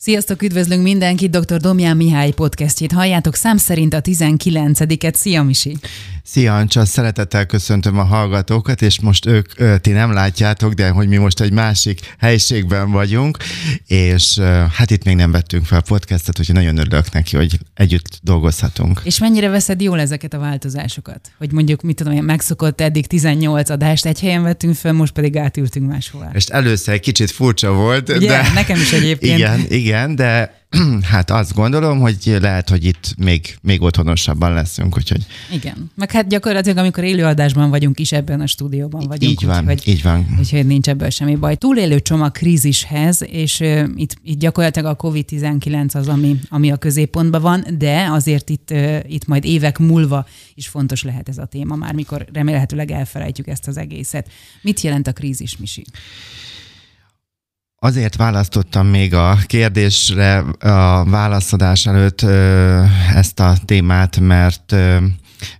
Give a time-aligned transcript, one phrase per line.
[0.00, 1.56] Sziasztok, üdvözlünk mindenkit, dr.
[1.56, 5.14] Domján Mihály podcastjét halljátok, szám szerint a 19-et.
[5.14, 5.76] Szia, Misi!
[6.22, 11.16] Szia, Ancsa, szeretettel köszöntöm a hallgatókat, és most ők, ti nem látjátok, de hogy mi
[11.16, 13.36] most egy másik helyiségben vagyunk,
[13.86, 14.38] és
[14.72, 19.00] hát itt még nem vettünk fel podcastet, úgyhogy nagyon örülök neki, hogy együtt dolgozhatunk.
[19.04, 21.30] És mennyire veszed jól ezeket a változásokat?
[21.38, 25.90] Hogy mondjuk, mit tudom, megszokott eddig 18 adást egy helyen vettünk fel, most pedig átültünk
[25.90, 26.30] máshol.
[26.34, 28.08] És először egy kicsit furcsa volt.
[28.08, 28.26] Ugye?
[28.26, 28.50] De...
[28.54, 29.38] Nekem is egyébként.
[29.38, 30.58] Igen, igen, de
[31.12, 35.26] hát azt gondolom, hogy lehet, hogy itt még, még otthonosabban leszünk, úgyhogy...
[35.52, 39.32] Igen, meg hát gyakorlatilag, amikor élőadásban vagyunk is, ebben a stúdióban vagyunk.
[39.32, 40.26] Így van, úgyhogy, így van.
[40.38, 41.56] Úgyhogy nincs ebből semmi baj.
[41.56, 47.40] Túlélő csomag krízishez, és uh, itt, itt gyakorlatilag a COVID-19 az, ami, ami a középpontban
[47.40, 51.76] van, de azért itt, uh, itt majd évek múlva is fontos lehet ez a téma,
[51.76, 54.28] már mikor remélhetőleg elfelejtjük ezt az egészet.
[54.62, 55.84] Mit jelent a krízis, Misi?
[57.80, 62.22] Azért választottam még a kérdésre a válaszadás előtt
[63.14, 64.74] ezt a témát, mert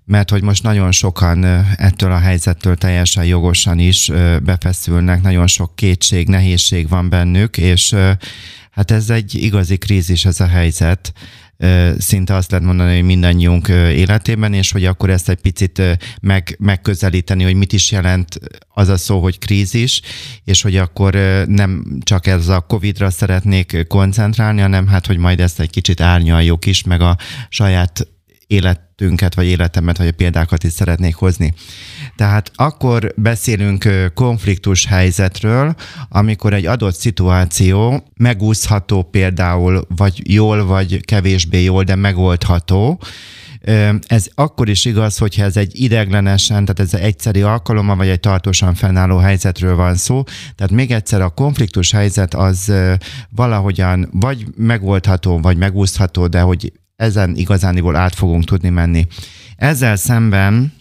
[0.04, 1.44] mert hogy most nagyon sokan
[1.76, 4.10] ettől a helyzettől teljesen jogosan is
[4.42, 7.94] befeszülnek, nagyon sok kétség, nehézség van bennük, és
[8.70, 11.12] hát ez egy igazi krízis ez a helyzet,
[11.98, 15.82] szinte azt lehet mondani, hogy mindannyiunk életében, és hogy akkor ezt egy picit
[16.20, 20.00] meg, megközelíteni, hogy mit is jelent az a szó, hogy krízis,
[20.44, 21.14] és hogy akkor
[21.46, 26.66] nem csak ez a Covid-ra szeretnék koncentrálni, hanem hát, hogy majd ezt egy kicsit árnyaljuk
[26.66, 27.16] is, meg a
[27.48, 28.06] saját
[28.48, 31.54] életünket, vagy életemet, vagy a példákat is szeretnék hozni.
[32.16, 35.74] Tehát akkor beszélünk konfliktus helyzetről,
[36.08, 43.00] amikor egy adott szituáció megúszható például, vagy jól, vagy kevésbé jól, de megoldható,
[44.06, 48.20] ez akkor is igaz, hogyha ez egy ideglenesen, tehát ez egy egyszeri alkalommal, vagy egy
[48.20, 50.22] tartósan fennálló helyzetről van szó.
[50.54, 52.72] Tehát még egyszer a konfliktus helyzet az
[53.30, 59.06] valahogyan vagy megoldható, vagy megúszható, de hogy ezen igazániból át fogunk tudni menni.
[59.56, 60.72] Ezzel szemben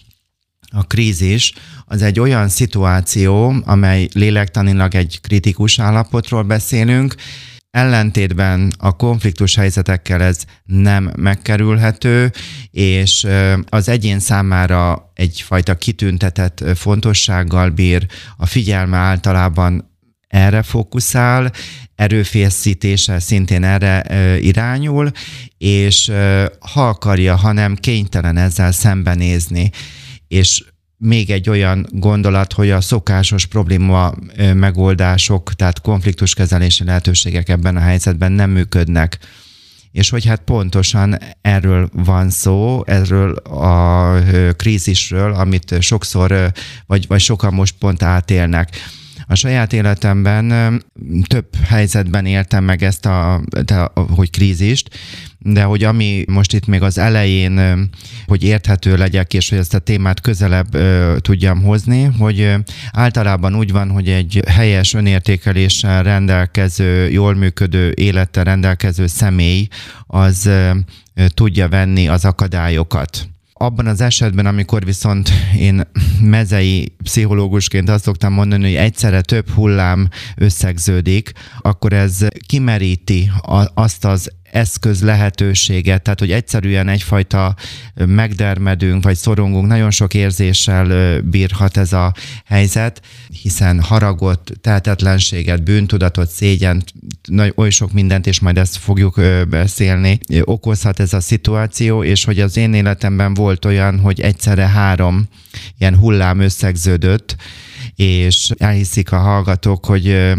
[0.71, 1.53] a krízis
[1.85, 7.15] az egy olyan szituáció, amely lélektanilag egy kritikus állapotról beszélünk,
[7.71, 12.31] ellentétben a konfliktus helyzetekkel ez nem megkerülhető,
[12.71, 13.27] és
[13.69, 18.05] az egyén számára egyfajta kitüntetett fontossággal bír,
[18.37, 19.96] a figyelme általában
[20.27, 21.51] erre fókuszál,
[21.95, 24.03] erőfészítése szintén erre
[24.39, 25.11] irányul,
[25.57, 26.11] és
[26.59, 29.69] ha akarja, hanem kénytelen ezzel szembenézni.
[30.27, 30.63] És
[30.97, 34.13] még egy olyan gondolat, hogy a szokásos probléma
[34.53, 39.17] megoldások, tehát konfliktuskezelési lehetőségek ebben a helyzetben nem működnek.
[39.91, 44.13] És hogy hát pontosan erről van szó, erről a
[44.53, 46.51] krízisről, amit sokszor,
[46.85, 48.69] vagy, vagy sokan most pont átélnek.
[49.29, 50.83] A saját életemben
[51.27, 54.89] több helyzetben éltem meg ezt a, de, hogy krízist,
[55.39, 57.89] de hogy ami most itt még az elején,
[58.25, 60.77] hogy érthető legyek, és hogy ezt a témát közelebb
[61.21, 62.53] tudjam hozni, hogy
[62.91, 69.67] általában úgy van, hogy egy helyes önértékeléssel rendelkező, jól működő élettel rendelkező személy
[70.07, 70.49] az
[71.33, 75.81] tudja venni az akadályokat abban az esetben, amikor viszont én
[76.21, 81.31] mezei pszichológusként azt szoktam mondani, hogy egyszerre több hullám összegződik,
[81.61, 83.31] akkor ez kimeríti
[83.73, 87.55] azt az eszköz lehetőséget, tehát hogy egyszerűen egyfajta
[87.95, 92.13] megdermedünk, vagy szorongunk, nagyon sok érzéssel bírhat ez a
[92.45, 93.01] helyzet,
[93.41, 96.93] hiszen haragot, tehetetlenséget, bűntudatot, szégyent,
[97.55, 102.57] oly sok mindent, és majd ezt fogjuk beszélni, okozhat ez a szituáció, és hogy az
[102.57, 105.27] én életemben volt olyan, hogy egyszerre három
[105.77, 107.35] ilyen hullám összegződött,
[107.95, 110.35] és elhiszik a hallgatók, hogy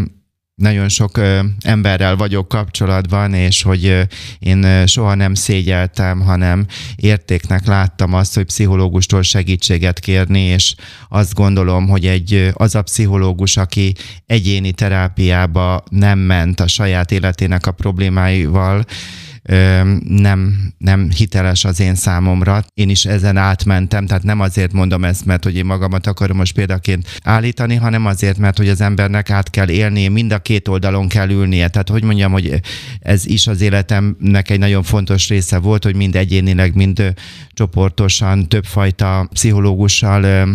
[0.58, 1.20] nagyon sok
[1.60, 4.06] emberrel vagyok kapcsolatban, és hogy
[4.38, 10.74] én soha nem szégyeltem, hanem értéknek láttam azt, hogy pszichológustól segítséget kérni, és
[11.08, 13.94] azt gondolom, hogy egy az a pszichológus, aki
[14.26, 18.84] egyéni terápiába nem ment a saját életének a problémáival,
[20.09, 22.65] nem, nem hiteles az én számomra.
[22.75, 26.55] Én is ezen átmentem, tehát nem azért mondom ezt, mert hogy én magamat akarom most
[26.55, 31.09] példaként állítani, hanem azért, mert hogy az embernek át kell élnie, mind a két oldalon
[31.09, 31.69] kell ülnie.
[31.69, 32.61] Tehát hogy mondjam, hogy
[33.00, 37.15] ez is az életemnek egy nagyon fontos része volt, hogy mind egyénileg, mind
[37.55, 40.49] csoportosan, többfajta pszichológussal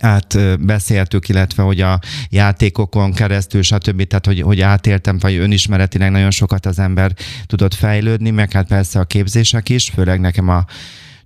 [0.00, 4.02] átbeszéltük, illetve hogy a játékokon keresztül, stb.
[4.06, 7.12] Tehát, hogy, hogy átéltem, vagy önismeretileg nagyon sokat az ember
[7.46, 10.64] tudott fejlődni, meg hát persze a képzések is, főleg nekem a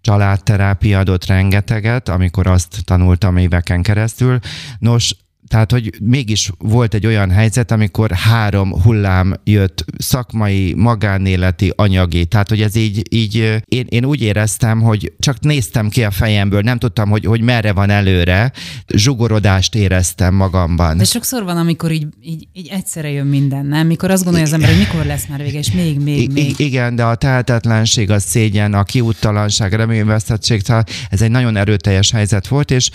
[0.01, 4.39] családterápia adott rengeteget, amikor azt tanultam éveken keresztül.
[4.79, 5.15] Nos,
[5.51, 12.25] tehát, hogy mégis volt egy olyan helyzet, amikor három hullám jött szakmai, magánéleti, anyagi.
[12.25, 16.61] Tehát, hogy ez így, így én, én úgy éreztem, hogy csak néztem ki a fejemből,
[16.61, 18.53] nem tudtam, hogy, hogy merre van előre,
[18.87, 20.97] zsugorodást éreztem magamban.
[20.97, 23.87] De sokszor van, amikor így, így, így egyszerre jön minden, nem?
[23.87, 26.55] Mikor azt gondolja az ember, hogy mikor lesz már vége, és még, még, I- még.
[26.59, 30.63] Igen, de a tehetetlenség, a szégyen, a kiúttalanság, reményvesztettség,
[31.09, 32.91] ez egy nagyon erőteljes helyzet volt, és,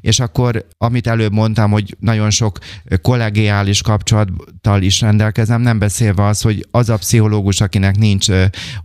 [0.00, 2.58] és akkor, amit előbb mondtam, hogy nagyon sok
[3.02, 8.26] kollegiális kapcsolattal is rendelkezem, nem beszélve az, hogy az a pszichológus, akinek nincs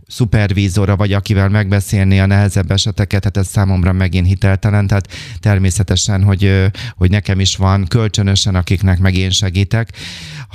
[0.06, 5.08] szupervízora, vagy akivel megbeszélni a nehezebb eseteket, hát ez számomra megint hiteltelen, tehát
[5.40, 9.92] természetesen, hogy, hogy nekem is van kölcsönösen, akiknek meg én segítek,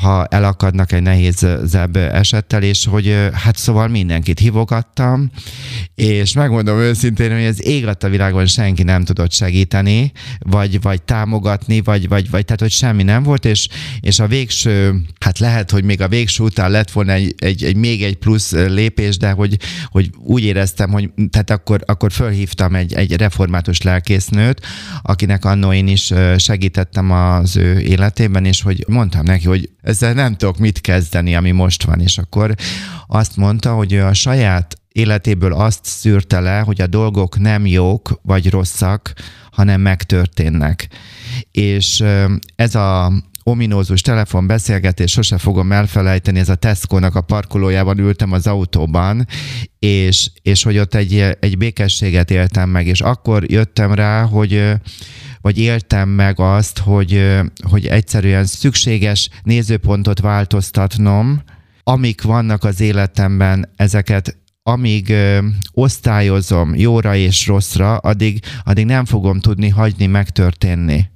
[0.01, 5.31] ha elakadnak egy nehézebb esettel, és hogy hát szóval mindenkit hívogattam,
[5.95, 11.81] és megmondom őszintén, hogy az ég a világon senki nem tudott segíteni, vagy, vagy támogatni,
[11.81, 13.67] vagy, vagy, vagy tehát, hogy semmi nem volt, és,
[13.99, 17.75] és a végső, hát lehet, hogy még a végső után lett volna egy, egy, egy
[17.75, 22.93] még egy plusz lépés, de hogy, hogy úgy éreztem, hogy tehát akkor, akkor fölhívtam egy,
[22.93, 24.65] egy református lelkésznőt,
[25.01, 30.35] akinek annó én is segítettem az ő életében, és hogy mondtam neki, hogy ezzel nem
[30.35, 32.55] tudok mit kezdeni, ami most van, és akkor
[33.07, 38.49] azt mondta, hogy a saját életéből azt szűrte le, hogy a dolgok nem jók vagy
[38.49, 39.13] rosszak,
[39.51, 40.87] hanem megtörténnek.
[41.51, 42.03] És
[42.55, 43.13] ez a
[43.43, 49.27] ominózus telefonbeszélgetés, sose fogom elfelejteni, ez a Tesco-nak a parkolójában ültem az autóban,
[49.79, 54.71] és, és hogy ott egy, egy békességet éltem meg, és akkor jöttem rá, hogy
[55.47, 57.39] vagy éltem meg azt, hogy,
[57.69, 61.41] hogy egyszerűen szükséges nézőpontot változtatnom,
[61.83, 65.37] amik vannak az életemben, ezeket amíg ö,
[65.71, 71.09] osztályozom jóra és rosszra, addig, addig nem fogom tudni hagyni megtörténni.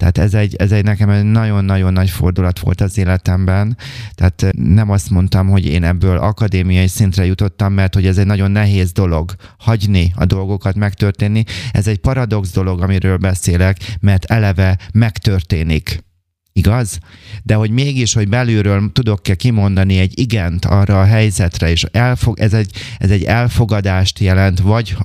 [0.00, 3.76] Tehát ez egy, ez egy nekem egy nagyon-nagyon nagy fordulat volt az életemben.
[4.14, 8.50] Tehát nem azt mondtam, hogy én ebből akadémiai szintre jutottam, mert hogy ez egy nagyon
[8.50, 11.44] nehéz dolog, hagyni a dolgokat megtörténni.
[11.72, 16.08] Ez egy paradox dolog, amiről beszélek, mert eleve megtörténik.
[16.52, 16.98] Igaz?
[17.42, 22.52] De hogy mégis, hogy belülről tudok-e kimondani egy igent arra a helyzetre, és elfog, ez,
[22.52, 24.96] egy, ez egy elfogadást jelent, vagy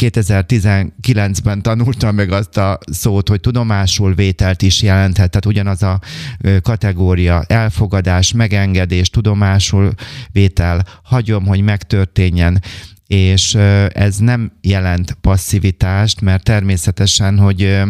[0.00, 6.00] 2019-ben tanultam meg azt a szót, hogy tudomásul vételt is jelenthet, tehát ugyanaz a
[6.62, 9.92] kategória, elfogadás, megengedés, tudomásul
[10.32, 12.62] vétel, hagyom, hogy megtörténjen,
[13.06, 13.54] és
[13.88, 17.82] ez nem jelent passzivitást, mert természetesen, hogy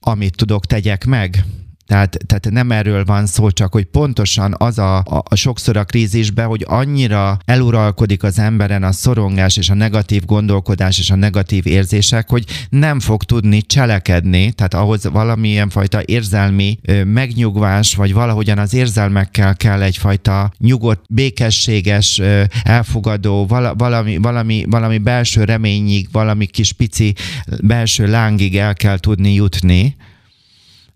[0.00, 1.44] amit tudok, tegyek meg,
[1.88, 5.84] tehát, tehát nem erről van szó, csak hogy pontosan az a, a, a sokszor a
[5.84, 11.66] krízisben, hogy annyira eluralkodik az emberen a szorongás és a negatív gondolkodás és a negatív
[11.66, 18.58] érzések, hogy nem fog tudni cselekedni, tehát ahhoz valamilyen fajta érzelmi ö, megnyugvás, vagy valahogyan
[18.58, 26.46] az érzelmekkel kell egyfajta nyugodt, békességes, ö, elfogadó, vala, valami, valami, valami belső reményig, valami
[26.46, 27.14] kis pici
[27.62, 29.96] belső lángig el kell tudni jutni,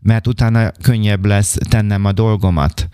[0.02, 2.88] mert utána könnyebb lesz tennem a dolgomat.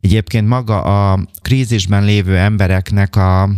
[0.00, 3.50] Egyébként maga a krízisben lévő embereknek a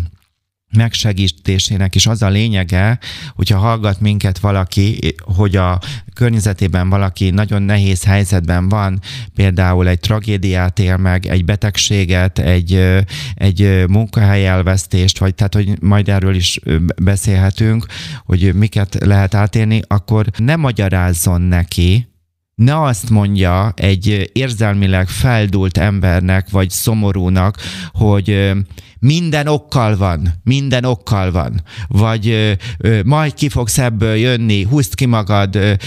[0.77, 2.99] megsegítésének is az a lényege,
[3.35, 5.81] hogyha hallgat minket valaki, hogy a
[6.15, 9.01] környezetében valaki nagyon nehéz helyzetben van,
[9.35, 13.03] például egy tragédiát él meg, egy betegséget, egy,
[13.35, 16.61] egy munkahely elvesztést, vagy tehát, hogy majd erről is
[17.03, 17.87] beszélhetünk,
[18.25, 22.09] hogy miket lehet átélni, akkor ne magyarázzon neki,
[22.57, 27.57] ne azt mondja egy érzelmileg feldult embernek, vagy szomorúnak,
[27.93, 28.53] hogy
[28.99, 32.57] minden okkal van, minden okkal van, vagy
[33.05, 35.79] majd ki fogsz ebből jönni, húzd ki magad,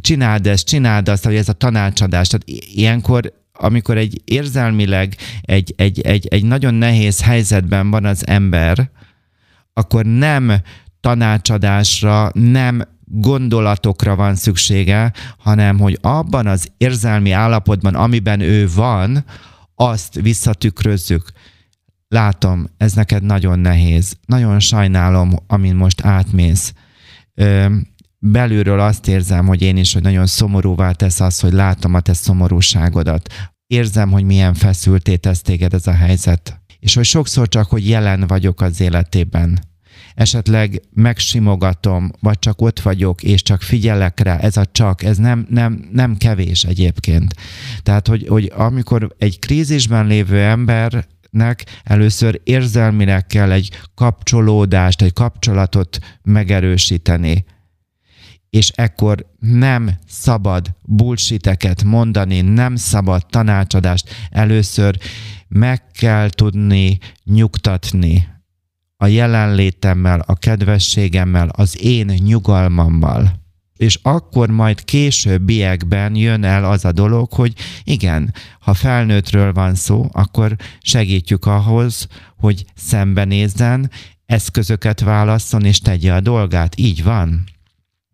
[0.00, 2.28] csináld ezt, csináld azt, hogy ez a tanácsadás.
[2.28, 8.90] Tehát ilyenkor amikor egy érzelmileg egy, egy, egy, egy nagyon nehéz helyzetben van az ember,
[9.72, 10.52] akkor nem
[11.00, 19.24] tanácsadásra, nem gondolatokra van szüksége, hanem hogy abban az érzelmi állapotban, amiben ő van,
[19.74, 21.30] azt visszatükrözzük.
[22.08, 24.16] Látom, ez neked nagyon nehéz.
[24.26, 26.72] Nagyon sajnálom, amin most átmész.
[28.18, 32.12] Belülről azt érzem, hogy én is, hogy nagyon szomorúvá tesz az, hogy látom a te
[32.12, 33.32] szomorúságodat.
[33.66, 36.60] Érzem, hogy milyen feszülté tesz téged ez a helyzet.
[36.78, 39.67] És hogy sokszor csak, hogy jelen vagyok az életében
[40.18, 45.46] esetleg megsimogatom, vagy csak ott vagyok, és csak figyelek rá, ez a csak, ez nem,
[45.50, 47.34] nem, nem kevés egyébként.
[47.82, 55.12] Tehát, hogy, hogy amikor egy krízisben lévő ember nek először érzelmileg kell egy kapcsolódást, egy
[55.12, 57.44] kapcsolatot megerősíteni.
[58.50, 64.10] és ekkor nem szabad bullshiteket mondani, nem szabad tanácsadást.
[64.30, 64.98] Először
[65.48, 68.37] meg kell tudni nyugtatni
[69.00, 73.32] a jelenlétemmel, a kedvességemmel, az én nyugalmammal.
[73.76, 77.52] És akkor majd későbbiekben jön el az a dolog, hogy
[77.84, 83.90] igen, ha felnőttről van szó, akkor segítjük ahhoz, hogy szembenézzen,
[84.26, 86.78] eszközöket válasszon és tegye a dolgát.
[86.78, 87.44] Így van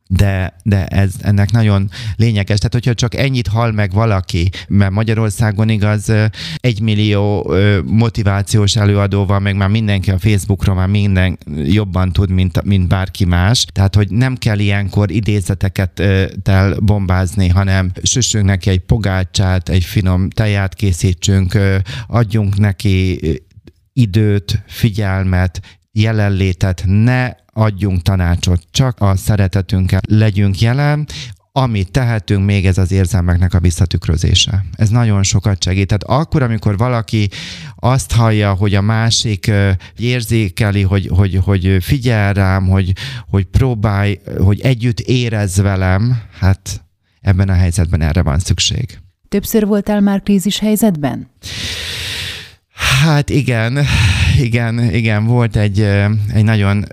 [0.07, 2.59] de, de ez ennek nagyon lényeges.
[2.59, 6.13] Tehát, hogyha csak ennyit hall meg valaki, mert Magyarországon igaz,
[6.57, 7.53] egy millió
[7.85, 13.25] motivációs előadó van, meg már mindenki a Facebookról már minden jobban tud, mint, mint bárki
[13.25, 13.67] más.
[13.73, 16.03] Tehát, hogy nem kell ilyenkor idézeteket
[16.43, 21.59] tel bombázni, hanem süssünk neki egy pogácsát, egy finom teját készítsünk,
[22.07, 23.21] adjunk neki
[23.93, 25.61] időt, figyelmet,
[25.93, 31.07] jelenlétet, ne adjunk tanácsot, csak a szeretetünkkel legyünk jelen,
[31.57, 34.65] amit tehetünk, még ez az érzelmeknek a visszatükrözése.
[34.77, 35.87] Ez nagyon sokat segít.
[35.87, 37.29] Tehát akkor, amikor valaki
[37.77, 39.51] azt hallja, hogy a másik
[39.97, 42.93] érzékeli, hogy, hogy, hogy figyel rám, hogy,
[43.29, 46.85] hogy próbálj, hogy együtt érez velem, hát
[47.21, 48.99] ebben a helyzetben erre van szükség.
[49.29, 51.31] Többször voltál már krízis helyzetben?
[53.03, 53.79] Hát igen,
[54.41, 55.81] igen, igen, volt egy,
[56.33, 56.85] egy nagyon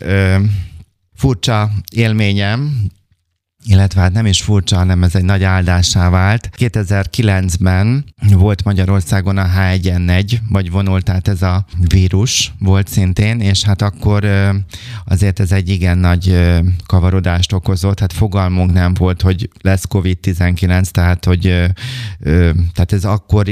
[1.16, 2.90] furcsa élményem,
[3.66, 6.50] illetve hát nem is furcsa, hanem ez egy nagy áldássá vált.
[6.58, 13.82] 2009-ben volt Magyarországon a H1N1, vagy vonult át ez a vírus, volt szintén, és hát
[13.82, 14.26] akkor
[15.06, 16.52] azért ez egy igen nagy
[16.86, 21.42] kavarodást okozott, hát fogalmunk nem volt, hogy lesz COVID-19, tehát hogy
[22.74, 23.48] tehát ez akkor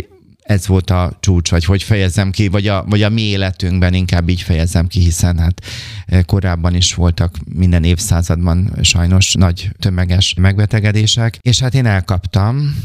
[0.50, 4.30] ez volt a csúcs, vagy hogy fejezem ki, vagy a, vagy a mi életünkben inkább
[4.30, 5.62] így fejezem ki, hiszen hát
[6.06, 12.76] e, korábban is voltak minden évszázadban sajnos nagy tömeges megbetegedések, és hát én elkaptam,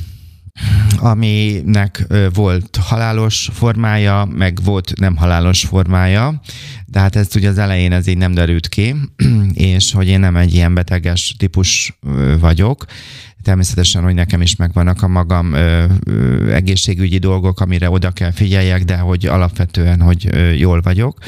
[0.97, 6.41] aminek volt halálos formája, meg volt nem halálos formája,
[6.87, 8.95] de hát ezt ugye az elején ez így nem derült ki,
[9.55, 11.99] és hogy én nem egy ilyen beteges típus
[12.41, 12.85] vagyok,
[13.45, 18.85] Természetesen, hogy nekem is megvannak a magam ö, ö, egészségügyi dolgok, amire oda kell figyeljek,
[18.85, 21.19] de hogy alapvetően, hogy ö, jól vagyok.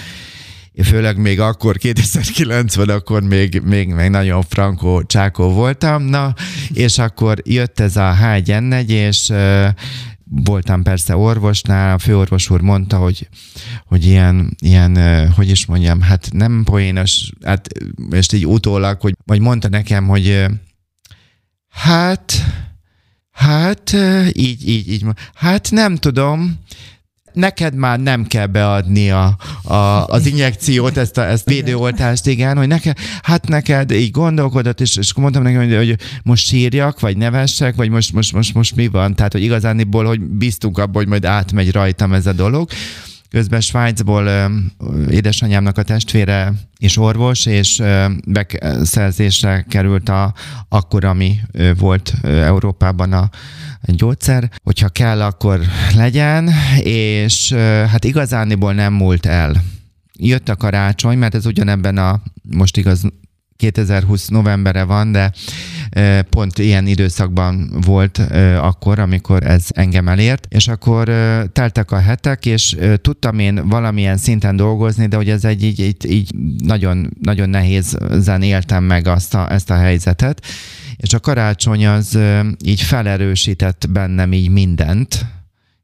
[0.84, 6.34] Főleg még akkor, 2090, akkor még, még, még nagyon frankó csákó voltam, na,
[6.72, 9.66] és akkor jött ez a H1N1, és ö,
[10.24, 13.28] voltam persze orvosnál, a főorvos úr mondta, hogy,
[13.86, 17.68] hogy ilyen, ilyen, hogy is mondjam, hát nem poénos, hát
[18.10, 20.46] most így utólag, hogy, vagy mondta nekem, hogy
[21.76, 22.32] Hát,
[23.32, 23.96] hát,
[24.32, 25.04] így, így, így.
[25.34, 26.58] Hát nem tudom,
[27.36, 32.66] neked már nem kell beadni a, a, az injekciót, ezt a ezt védőoltást, igen, hogy
[32.66, 37.74] neked, hát neked így gondolkodott, és, és mondtam neki, hogy, hogy most sírjak, vagy nevessek,
[37.74, 39.14] vagy most, most, most, most mi van?
[39.14, 42.68] Tehát, hogy igazániból, hogy biztunk abban, hogy majd átmegy rajtam ez a dolog.
[43.30, 44.50] Közben Svájcból
[45.10, 47.82] édesanyámnak a testvére és orvos, és
[48.26, 50.34] beszerzésre került a,
[50.68, 51.40] akkor, ami
[51.78, 53.30] volt Európában a
[53.82, 55.60] gyógyszer, hogyha kell, akkor
[55.94, 56.50] legyen,
[56.82, 57.52] és
[57.90, 59.62] hát igazániból nem múlt el.
[60.18, 63.02] Jött a karácsony, mert ez ugyanebben a, most igaz,
[63.56, 65.32] 2020 novembere van, de
[66.30, 68.18] pont ilyen időszakban volt
[68.60, 71.04] akkor, amikor ez engem elért, és akkor
[71.52, 76.10] teltek a hetek, és tudtam én valamilyen szinten dolgozni, de hogy ez egy így, így,
[76.10, 76.34] így
[76.64, 80.46] nagyon, nagyon nehézen éltem meg azt a, ezt a helyzetet,
[80.96, 82.18] és a karácsony az
[82.64, 85.26] így felerősített bennem így mindent,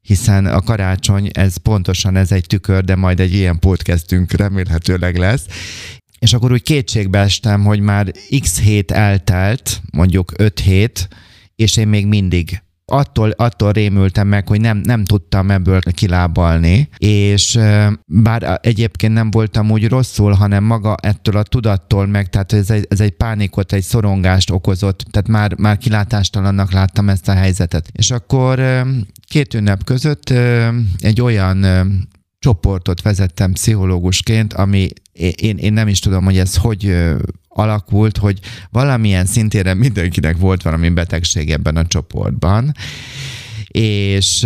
[0.02, 5.46] hiszen a karácsony, ez pontosan ez egy tükör, de majd egy ilyen podcastünk remélhetőleg lesz,
[6.22, 11.08] és akkor úgy kétségbe estem, hogy már x hét eltelt, mondjuk 5 hét,
[11.56, 17.58] és én még mindig attól, attól rémültem meg, hogy nem, nem tudtam ebből kilábalni, és
[18.06, 22.86] bár egyébként nem voltam úgy rosszul, hanem maga ettől a tudattól meg, tehát ez egy,
[22.90, 27.88] ez egy pánikot, egy szorongást okozott, tehát már, már kilátástalannak láttam ezt a helyzetet.
[27.92, 28.84] És akkor
[29.28, 30.30] két ünnep között
[30.98, 31.66] egy olyan
[32.42, 36.94] csoportot vezettem pszichológusként, ami én, én nem is tudom, hogy ez hogy
[37.48, 38.38] alakult, hogy
[38.70, 42.74] valamilyen szintére mindenkinek volt valami betegség ebben a csoportban,
[43.68, 44.40] és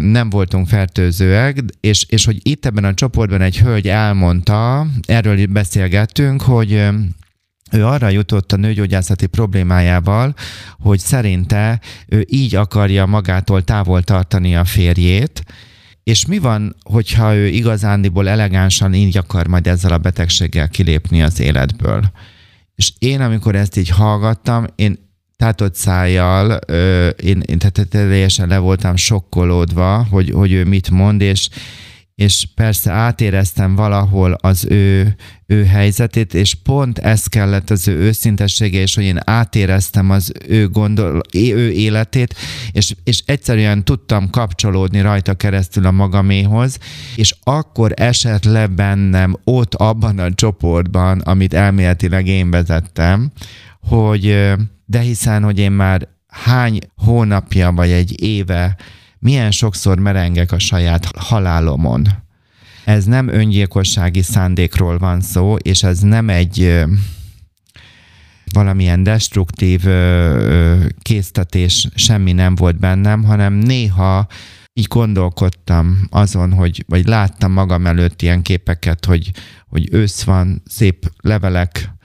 [0.00, 6.42] nem voltunk fertőzőek, és, és hogy itt ebben a csoportban egy hölgy elmondta, erről beszélgettünk,
[6.42, 6.72] hogy
[7.72, 10.34] ő arra jutott a nőgyógyászati problémájával,
[10.78, 15.44] hogy szerinte ő így akarja magától távol tartani a férjét,
[16.10, 21.40] és mi van, hogyha ő igazándiból elegánsan így akar majd ezzel a betegséggel kilépni az
[21.40, 22.10] életből?
[22.74, 24.98] És én, amikor ezt így hallgattam, én
[25.36, 26.52] tátott szájjal,
[27.22, 31.48] én, én tehát teljesen le voltam sokkolódva, hogy, hogy ő mit mond, és,
[32.16, 38.80] és persze átéreztem valahol az ő, ő helyzetét, és pont ez kellett az ő őszintessége,
[38.80, 42.34] és hogy én átéreztem az ő, gondol, ő életét,
[42.72, 46.78] és, és egyszerűen tudtam kapcsolódni rajta keresztül a magaméhoz,
[47.16, 53.30] és akkor esett le bennem ott abban a csoportban, amit elméletileg én vezettem,
[53.80, 54.52] hogy
[54.86, 58.76] de hiszen, hogy én már hány hónapja vagy egy éve
[59.26, 62.06] milyen sokszor merengek a saját halálomon.
[62.84, 66.84] Ez nem öngyilkossági szándékról van szó, és ez nem egy
[68.52, 69.84] valamilyen destruktív
[71.02, 74.26] késztetés semmi nem volt bennem, hanem néha
[74.72, 79.30] így gondolkodtam azon, hogy, vagy láttam magam előtt ilyen képeket, hogy,
[79.68, 81.95] hogy ősz van, szép levelek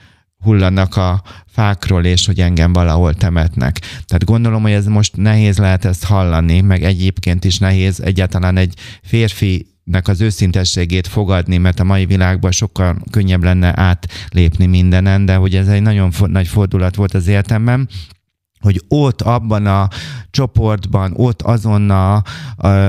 [0.42, 3.78] hullanak a fákról, és hogy engem valahol temetnek.
[3.78, 8.74] Tehát gondolom, hogy ez most nehéz lehet ezt hallani, meg egyébként is nehéz egyáltalán egy
[9.02, 15.34] férfi nek az őszintességét fogadni, mert a mai világban sokkal könnyebb lenne átlépni mindenen, de
[15.34, 17.88] hogy ez egy nagyon for- nagy fordulat volt az életemben,
[18.60, 19.88] hogy ott abban a
[20.30, 22.22] csoportban, ott azon a, a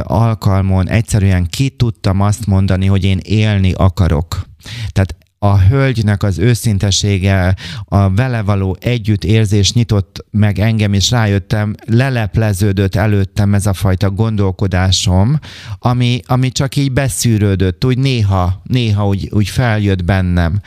[0.03, 4.45] alkalmon egyszerűen ki tudtam azt mondani, hogy én élni akarok.
[4.91, 12.95] Tehát a hölgynek az őszintesége, a vele való együttérzés nyitott meg engem, és rájöttem, lelepleződött
[12.95, 15.39] előttem ez a fajta gondolkodásom,
[15.79, 20.61] ami, ami csak így beszűrődött, úgy néha, néha úgy, úgy feljött bennem.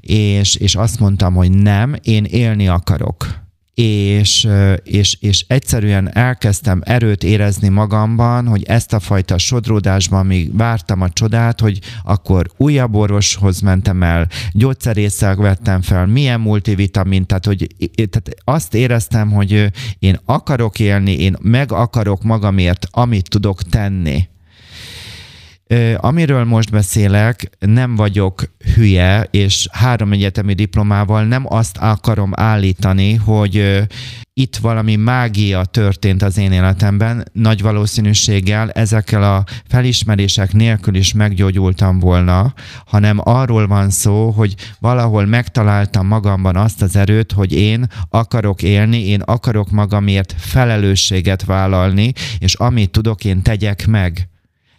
[0.00, 3.41] És, és azt mondtam, hogy nem, én élni akarok
[3.74, 4.48] és,
[4.82, 11.10] és, és egyszerűen elkezdtem erőt érezni magamban, hogy ezt a fajta sodródásban még vártam a
[11.10, 18.30] csodát, hogy akkor újabb orvoshoz mentem el, gyógyszerészek vettem fel, milyen multivitamin, tehát, hogy tehát
[18.44, 19.66] azt éreztem, hogy
[19.98, 24.30] én akarok élni, én meg akarok magamért, amit tudok tenni.
[25.96, 28.42] Amiről most beszélek, nem vagyok
[28.74, 33.82] hülye, és három egyetemi diplomával nem azt akarom állítani, hogy
[34.34, 41.98] itt valami mágia történt az én életemben, nagy valószínűséggel ezekkel a felismerések nélkül is meggyógyultam
[41.98, 42.54] volna,
[42.86, 49.06] hanem arról van szó, hogy valahol megtaláltam magamban azt az erőt, hogy én akarok élni,
[49.06, 54.31] én akarok magamért felelősséget vállalni, és amit tudok, én tegyek meg.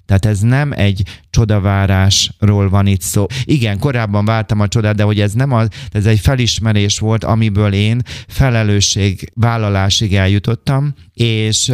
[0.05, 3.25] Tehát ez nem egy csodavárásról van itt szó.
[3.43, 7.73] Igen, korábban vártam a csodát, de hogy ez nem az, ez egy felismerés volt, amiből
[7.73, 11.71] én felelősség vállalásig eljutottam, és,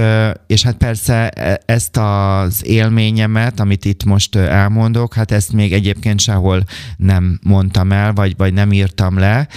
[0.47, 6.19] és hát persze e, ezt az élményemet, amit itt most elmondok, hát ezt még egyébként
[6.19, 6.63] sehol
[6.97, 9.47] nem mondtam el, vagy, vagy nem írtam le,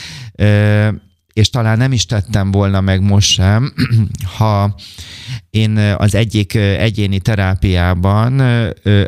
[1.32, 3.72] és talán nem is tettem volna meg most sem,
[4.38, 4.74] ha
[5.50, 8.40] én az egyik egyéni terápiában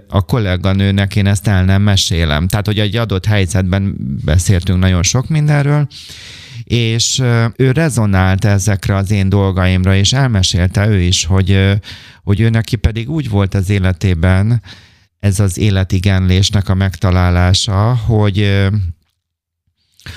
[0.09, 2.49] a kolléganőnek én ezt el nem mesélem.
[2.49, 5.87] Tehát, hogy egy adott helyzetben beszéltünk nagyon sok mindenről,
[6.65, 7.23] és
[7.57, 11.79] ő rezonált ezekre az én dolgaimra, és elmesélte ő is, hogy,
[12.23, 14.63] hogy ő neki pedig úgy volt az életében
[15.25, 18.69] ez az életigenlésnek a megtalálása, hogy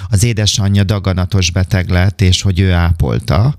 [0.09, 3.55] az édesanyja daganatos beteg lett, és hogy ő ápolta,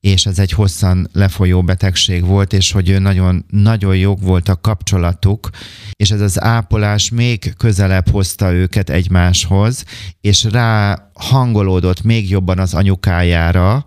[0.00, 4.60] és ez egy hosszan lefolyó betegség volt, és hogy ő nagyon, nagyon jók volt a
[4.60, 5.50] kapcsolatuk,
[5.92, 9.84] és ez az ápolás még közelebb hozta őket egymáshoz,
[10.20, 13.84] és rá hangolódott még jobban az anyukájára,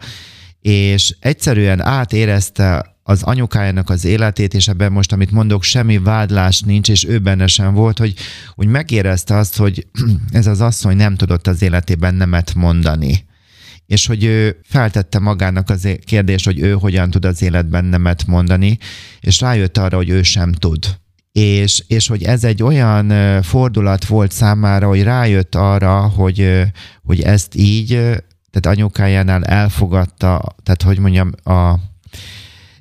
[0.61, 6.89] és egyszerűen átérezte az anyukájának az életét, és ebben most, amit mondok, semmi vádlás nincs,
[6.89, 8.13] és ő benne sem volt, hogy,
[8.55, 9.87] hogy megérezte azt, hogy
[10.31, 13.29] ez az asszony nem tudott az életében nemet mondani
[13.91, 18.77] és hogy ő feltette magának az kérdést, hogy ő hogyan tud az életben nemet mondani,
[19.19, 20.99] és rájött arra, hogy ő sem tud.
[21.31, 26.61] És, és hogy ez egy olyan fordulat volt számára, hogy rájött arra, hogy,
[27.03, 27.99] hogy ezt így,
[28.51, 31.73] tehát anyukájánál elfogadta, tehát hogy mondjam, a,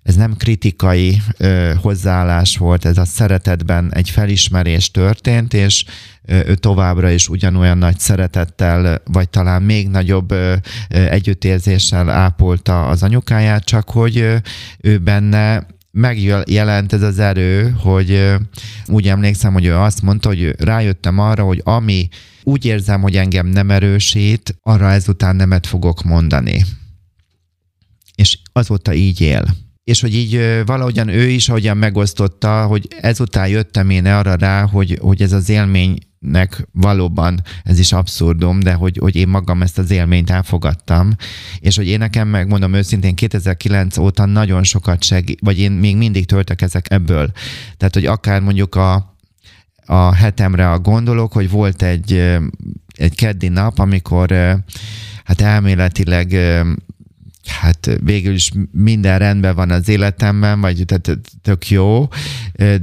[0.02, 5.85] ez nem kritikai ö, hozzáállás volt, ez a szeretetben egy felismerés történt, és
[6.24, 10.54] ö, ő továbbra is ugyanolyan nagy szeretettel, vagy talán még nagyobb ö,
[10.88, 14.37] együttérzéssel ápolta az anyukáját, csak hogy ö,
[14.80, 18.35] ő benne megjelent ez az erő, hogy
[18.87, 22.09] úgy emlékszem, hogy ő azt mondta, hogy rájöttem arra, hogy ami
[22.42, 26.64] úgy érzem, hogy engem nem erősít, arra ezután nemet fogok mondani.
[28.14, 29.44] És azóta így él
[29.90, 34.98] és hogy így valahogyan ő is ahogyan megosztotta, hogy ezután jöttem én arra rá, hogy,
[35.00, 39.78] hogy ez az élmény nek valóban ez is abszurdum, de hogy, hogy én magam ezt
[39.78, 41.11] az élményt elfogadtam,
[41.61, 46.26] és hogy én nekem megmondom őszintén 2009 óta nagyon sokat segít, vagy én még mindig
[46.26, 47.30] töltök ezek ebből.
[47.76, 49.16] Tehát, hogy akár mondjuk a,
[49.87, 52.12] a hetemre a gondolok, hogy volt egy,
[52.96, 54.30] egy keddi nap, amikor
[55.24, 56.37] hát elméletileg
[57.51, 62.09] hát végül is minden rendben van az életemben, vagy tehát tök jó,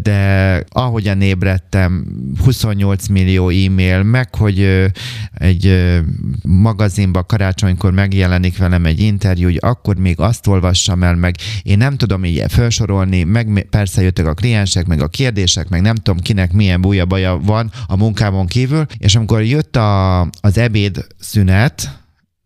[0.02, 2.06] de ahogyan ébredtem,
[2.44, 4.90] 28 millió e-mail, meg hogy
[5.34, 5.96] egy
[6.42, 11.98] magazinban karácsonykor megjelenik velem egy interjú, hogy akkor még azt olvassam el, meg én nem
[11.98, 16.52] tudom így felsorolni, meg persze jöttek a kliensek, meg a kérdések, meg nem tudom kinek
[16.52, 22.00] milyen búja baja van a munkámon kívül, és amikor jött a, az ebéd szünet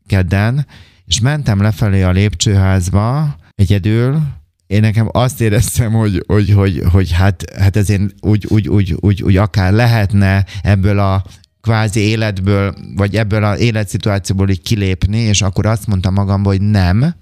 [0.07, 0.65] kedden,
[1.11, 4.21] és mentem lefelé a lépcsőházba egyedül,
[4.67, 9.23] én nekem azt éreztem, hogy, hogy, hogy, hogy hát, hát ezért úgy, úgy, úgy, úgy,
[9.23, 11.23] úgy akár lehetne ebből a
[11.61, 17.15] kvázi életből, vagy ebből az életszituációból így kilépni, és akkor azt mondtam magamban, hogy nem,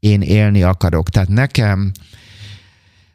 [0.00, 1.08] én élni akarok.
[1.08, 1.90] Tehát nekem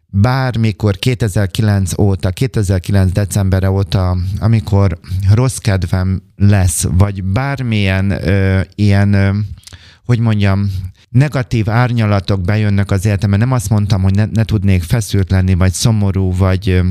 [0.07, 4.99] bármikor 2009 óta, 2009 decemberre óta, amikor
[5.31, 9.31] rossz kedvem lesz, vagy bármilyen ö, ilyen ö,
[10.11, 10.71] hogy mondjam,
[11.09, 13.37] negatív árnyalatok bejönnek az életembe.
[13.37, 16.81] Nem azt mondtam, hogy ne, ne tudnék feszült lenni, vagy szomorú, vagy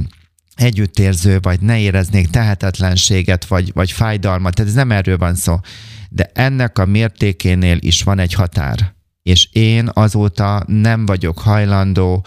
[0.54, 4.54] együttérző, vagy ne éreznék tehetetlenséget, vagy, vagy fájdalmat.
[4.54, 5.56] Tehát ez nem erről van szó.
[6.10, 8.94] De ennek a mértékénél is van egy határ.
[9.22, 12.26] És én azóta nem vagyok hajlandó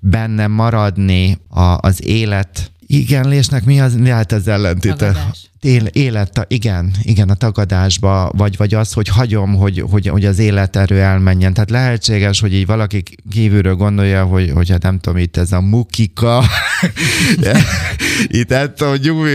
[0.00, 3.96] benne maradni a, az élet igenlésnek mi az?
[4.04, 5.32] Hát az ellentéte.
[5.60, 10.38] Él, élet, igen, igen, a tagadásba, vagy, vagy az, hogy hagyom, hogy, hogy, hogy az
[10.38, 11.54] életerő elmenjen.
[11.54, 15.60] Tehát lehetséges, hogy így valaki kívülről gondolja, hogy, hogy hát nem tudom, itt ez a
[15.60, 16.44] mukika,
[18.28, 19.28] itt tudom, nyomul,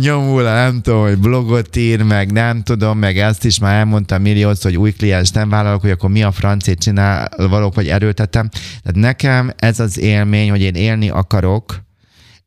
[0.00, 4.62] nyomul, nem tudom, hogy blogot ír, meg nem tudom, meg ezt is már elmondtam milliót,
[4.62, 8.48] hogy új kliens nem vállalok, hogy akkor mi a francét csinál valók, vagy erőltetem.
[8.48, 11.90] Tehát nekem ez az élmény, hogy én élni akarok,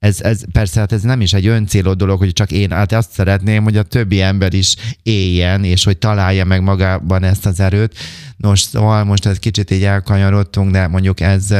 [0.05, 3.11] ez, ez persze hát ez nem is egy öncéló dolog, hogy csak én, hát azt
[3.11, 7.97] szeretném, hogy a többi ember is éljen, és hogy találja meg magában ezt az erőt.
[8.37, 11.51] Nos, szóval most ez kicsit így elkanyarodtunk, de mondjuk ez,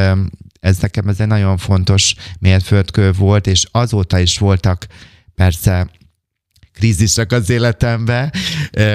[0.59, 4.87] ez nekem ez egy nagyon fontos mérföldkő volt, és azóta is voltak
[5.35, 5.89] persze
[6.73, 8.33] krízisek az életembe,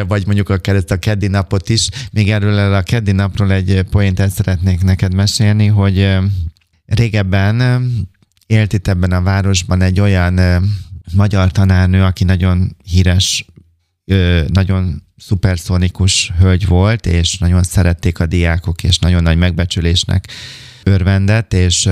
[0.06, 1.88] vagy mondjuk akár ezt a keddi napot is.
[2.12, 6.18] Még erről a keddi napról egy poént szeretnék neked mesélni, hogy
[6.86, 7.62] régebben
[8.50, 10.40] élt itt ebben a városban egy olyan
[11.14, 13.46] magyar tanárnő, aki nagyon híres,
[14.46, 20.28] nagyon szuperszonikus hölgy volt, és nagyon szerették a diákok, és nagyon nagy megbecsülésnek
[20.82, 21.88] örvendett, és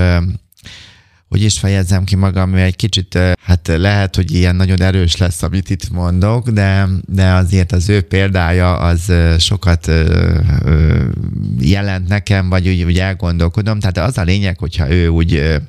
[1.29, 5.71] hogy is fejezzem ki magam, egy kicsit, hát lehet, hogy ilyen nagyon erős lesz, amit
[5.71, 9.90] itt mondok, de, de azért az ő példája az sokat
[11.61, 13.81] jelent nekem, vagy úgy, úgy elgondolkodom.
[13.81, 15.61] Tehát az a lényeg, hogyha ő úgy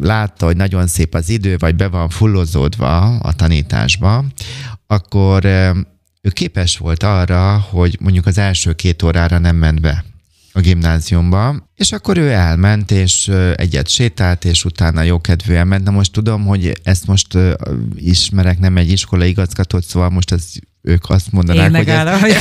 [0.00, 4.24] látta, hogy nagyon szép az idő, vagy be van fullozódva a tanításba,
[4.86, 5.44] akkor
[6.22, 10.04] ő képes volt arra, hogy mondjuk az első két órára nem ment be
[10.52, 15.84] a gimnáziumba, és akkor ő elment, és egyet sétált, és utána jókedvűen ment.
[15.84, 17.38] Na most tudom, hogy ezt most
[17.94, 20.44] ismerek, nem egy iskola igazgatót, szóval most ez
[20.86, 22.34] ők azt mondanák, Én hogy, ez, hogy...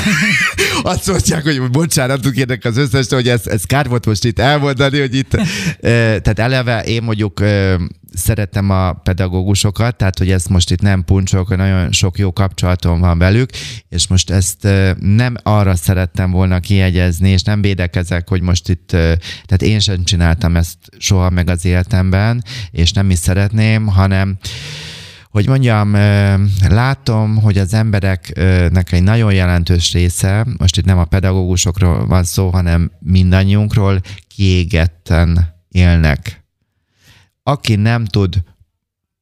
[0.93, 4.99] azt mondják, hogy bocsánatot kérnek az összes, hogy ez, ez kár volt most itt elmondani,
[4.99, 5.37] hogy itt,
[5.81, 7.41] tehát eleve én mondjuk
[8.13, 13.17] szeretem a pedagógusokat, tehát hogy ezt most itt nem puncsok, nagyon sok jó kapcsolatom van
[13.17, 13.49] velük,
[13.89, 14.67] és most ezt
[14.99, 20.55] nem arra szerettem volna kiegyezni, és nem védekezek, hogy most itt, tehát én sem csináltam
[20.55, 24.37] ezt soha meg az életemben, és nem is szeretném, hanem
[25.35, 25.93] hogy mondjam,
[26.69, 32.49] látom, hogy az embereknek egy nagyon jelentős része, most itt nem a pedagógusokról van szó,
[32.49, 34.01] hanem mindannyiunkról,
[34.35, 36.43] kiégetten élnek.
[37.43, 38.43] Aki nem tud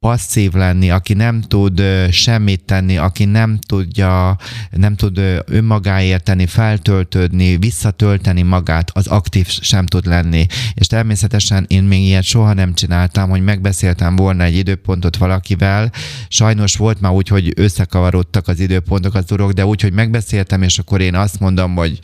[0.03, 4.37] passzív lenni, aki nem tud semmit tenni, aki nem tudja,
[4.71, 10.45] nem tud önmagáért tenni, feltöltődni, visszatölteni magát, az aktív sem tud lenni.
[10.73, 15.91] És természetesen én még ilyet soha nem csináltam, hogy megbeszéltem volna egy időpontot valakivel.
[16.27, 20.79] Sajnos volt már úgy, hogy összekavarodtak az időpontok az dolog, de úgy, hogy megbeszéltem, és
[20.79, 21.99] akkor én azt mondom, hogy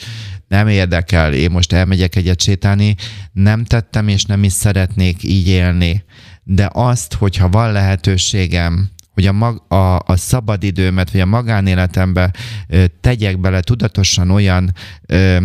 [0.47, 2.95] nem érdekel, én most elmegyek egyet sétálni,
[3.31, 6.03] nem tettem, és nem is szeretnék így élni
[6.51, 12.33] de azt, hogyha van lehetőségem, hogy a, mag, a, a szabadidőmet, vagy a magánéletembe
[12.67, 14.73] ö, tegyek bele tudatosan olyan
[15.05, 15.37] ö,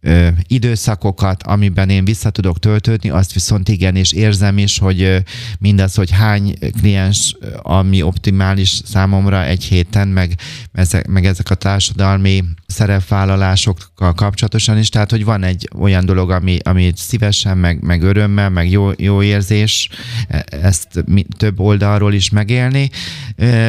[0.00, 5.18] ö, időszakokat, amiben én vissza tudok töltődni, azt viszont igen, és érzem is, hogy ö,
[5.58, 10.34] mindaz, hogy hány kliens, ami optimális számomra egy héten, meg,
[10.72, 16.58] ezek, meg ezek a társadalmi szerepvállalásokkal kapcsolatosan is, tehát hogy van egy olyan dolog, ami,
[16.62, 19.88] ami szívesen, meg, meg örömmel, meg jó, jó érzés,
[20.28, 21.04] e, ezt
[21.36, 22.90] több oldalról is megélni,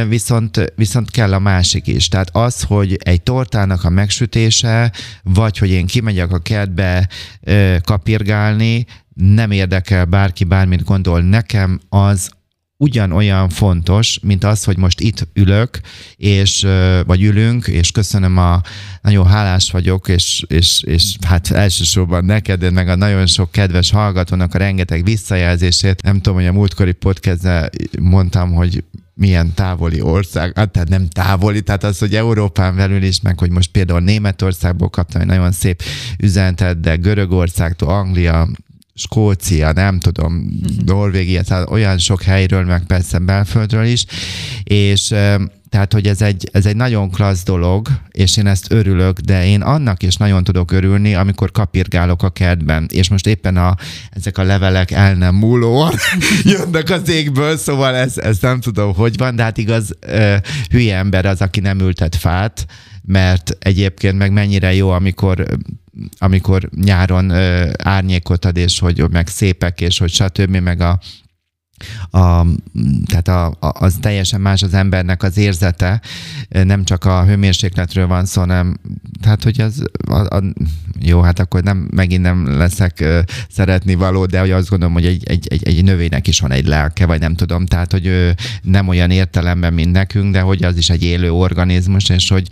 [0.08, 2.08] viszont, viszont kell a másik is.
[2.08, 4.92] Tehát az, hogy egy tortának a megsütése,
[5.24, 7.10] vagy hogy én kimegyek a kertbe
[7.84, 12.30] kapirgálni, nem érdekel bárki bármit gondol, nekem az
[12.78, 15.80] ugyanolyan fontos, mint az, hogy most itt ülök,
[16.16, 16.68] és,
[17.06, 18.62] vagy ülünk, és köszönöm a,
[19.02, 24.54] nagyon hálás vagyok, és, és, és hát elsősorban neked, meg a nagyon sok kedves hallgatónak
[24.54, 26.02] a rengeteg visszajelzését.
[26.02, 28.84] Nem tudom, hogy a múltkori podcastben mondtam, hogy
[29.20, 33.52] milyen távoli ország, hát tehát nem távoli, tehát az, hogy Európán belül is, meg hogy
[33.52, 35.84] most például Németországból kaptam egy nagyon szép
[36.20, 38.48] üzenetet, de Görögországtól, Anglia,
[38.94, 40.86] Skócia, nem tudom, mhm.
[40.86, 44.06] Norvégia, tehát olyan sok helyről, meg persze belföldről is,
[44.64, 45.14] és
[45.70, 49.62] tehát, hogy ez egy, ez egy nagyon klassz dolog, és én ezt örülök, de én
[49.62, 53.76] annak is nagyon tudok örülni, amikor kapirgálok a kertben, és most éppen a,
[54.10, 55.94] ezek a levelek el nem múlóan
[56.44, 59.98] jönnek az égből, szóval ez, ez nem tudom, hogy van, de hát igaz,
[60.70, 62.66] hülye ember az, aki nem ültet fát,
[63.06, 65.46] mert egyébként meg mennyire jó, amikor
[66.18, 67.32] amikor nyáron
[67.84, 70.56] árnyékot ad, és hogy meg szépek, és hogy stb.
[70.56, 71.00] meg a
[72.12, 72.46] a,
[73.06, 76.02] tehát a, a, az teljesen más az embernek az érzete,
[76.50, 78.80] nem csak a hőmérsékletről van szó, hanem
[79.22, 80.44] tehát, hogy az a, a,
[81.02, 83.20] jó, hát akkor nem, megint nem leszek uh,
[83.52, 86.68] szeretni való, de hogy azt gondolom, hogy egy, egy, egy, egy növénynek is van egy
[86.68, 90.78] lelke, vagy nem tudom, tehát, hogy ő nem olyan értelemben, mint nekünk, de hogy az
[90.78, 92.48] is egy élő organizmus, és hogy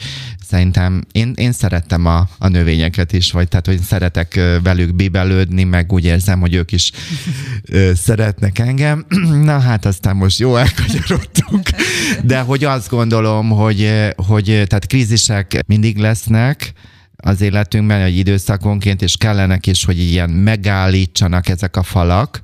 [0.47, 5.91] szerintem én, én szerettem a, a növényeket is, vagy tehát, hogy szeretek velük bibelődni, meg
[5.91, 6.91] úgy érzem, hogy ők is
[7.93, 9.05] szeretnek engem.
[9.43, 11.69] Na hát aztán most jó elkanyarodtunk,
[12.23, 16.73] de hogy azt gondolom, hogy, hogy tehát krízisek mindig lesznek,
[17.15, 22.41] az életünkben, egy időszakonként, és kellenek is, hogy ilyen megállítsanak ezek a falak,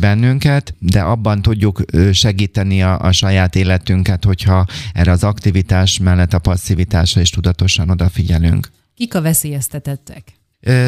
[0.00, 1.82] bennünket, de abban tudjuk
[2.12, 8.70] segíteni a, a saját életünket, hogyha erre az aktivitás mellett a passzivitásra is tudatosan odafigyelünk.
[8.94, 10.39] Kik a veszélyeztetettek?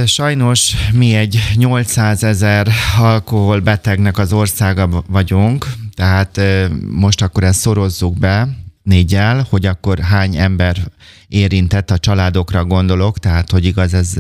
[0.07, 6.41] Sajnos mi egy 800 ezer alkoholbetegnek az országa vagyunk, tehát
[6.91, 8.49] most akkor ezt szorozzuk be
[8.83, 10.77] négyel, hogy akkor hány ember
[11.29, 14.13] érintett, a családokra gondolok, tehát hogy igaz ez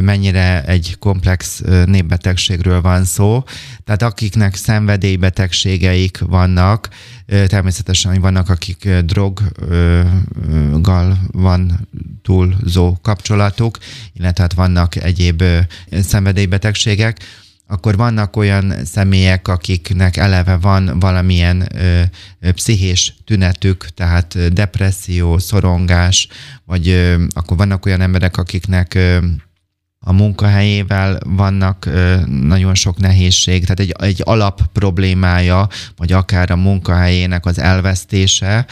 [0.00, 3.44] mennyire egy komplex népbetegségről van szó.
[3.84, 6.88] Tehát akiknek szenvedélybetegségeik vannak,
[7.26, 11.88] természetesen vannak, akik droggal van
[12.22, 13.78] túlzó kapcsolatuk,
[14.12, 15.42] illetve hát vannak egyéb
[15.90, 17.18] szenvedélybetegségek,
[17.66, 22.02] akkor vannak olyan személyek, akiknek eleve van valamilyen ö,
[22.52, 26.28] pszichés tünetük, tehát depresszió, szorongás,
[26.64, 29.18] vagy ö, akkor vannak olyan emberek, akiknek ö,
[30.08, 36.56] a munkahelyével vannak ö, nagyon sok nehézség, tehát egy, egy alap problémája, vagy akár a
[36.56, 38.66] munkahelyének az elvesztése,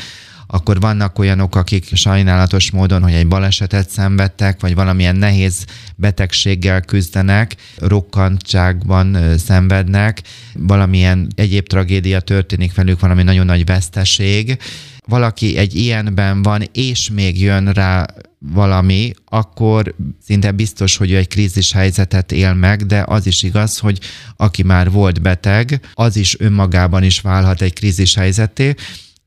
[0.47, 5.65] akkor vannak olyanok, akik sajnálatos módon, hogy egy balesetet szenvedtek, vagy valamilyen nehéz
[5.97, 14.59] betegséggel küzdenek, rokkantságban szenvednek, valamilyen egyéb tragédia történik velük, valami nagyon nagy veszteség.
[15.07, 18.07] Valaki egy ilyenben van, és még jön rá
[18.39, 23.99] valami, akkor szinte biztos, hogy egy krízis helyzetet él meg, de az is igaz, hogy
[24.37, 28.75] aki már volt beteg, az is önmagában is válhat egy krízis helyzeté,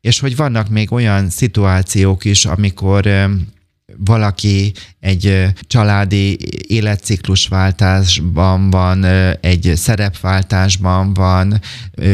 [0.01, 3.29] és hogy vannak még olyan szituációk is, amikor
[3.97, 9.05] valaki egy családi életciklusváltásban van,
[9.41, 11.61] egy szerepváltásban van,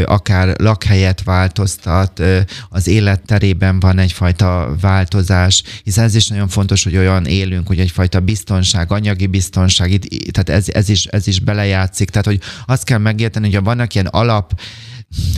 [0.06, 2.22] akár lakhelyet változtat,
[2.70, 8.20] az életterében van egyfajta változás, hiszen ez is nagyon fontos, hogy olyan élünk, hogy egyfajta
[8.20, 10.00] biztonság, anyagi biztonság,
[10.32, 12.10] tehát ez, ez, is, ez is belejátszik.
[12.10, 14.60] Tehát, hogy azt kell megérteni, hogy vannak ilyen alap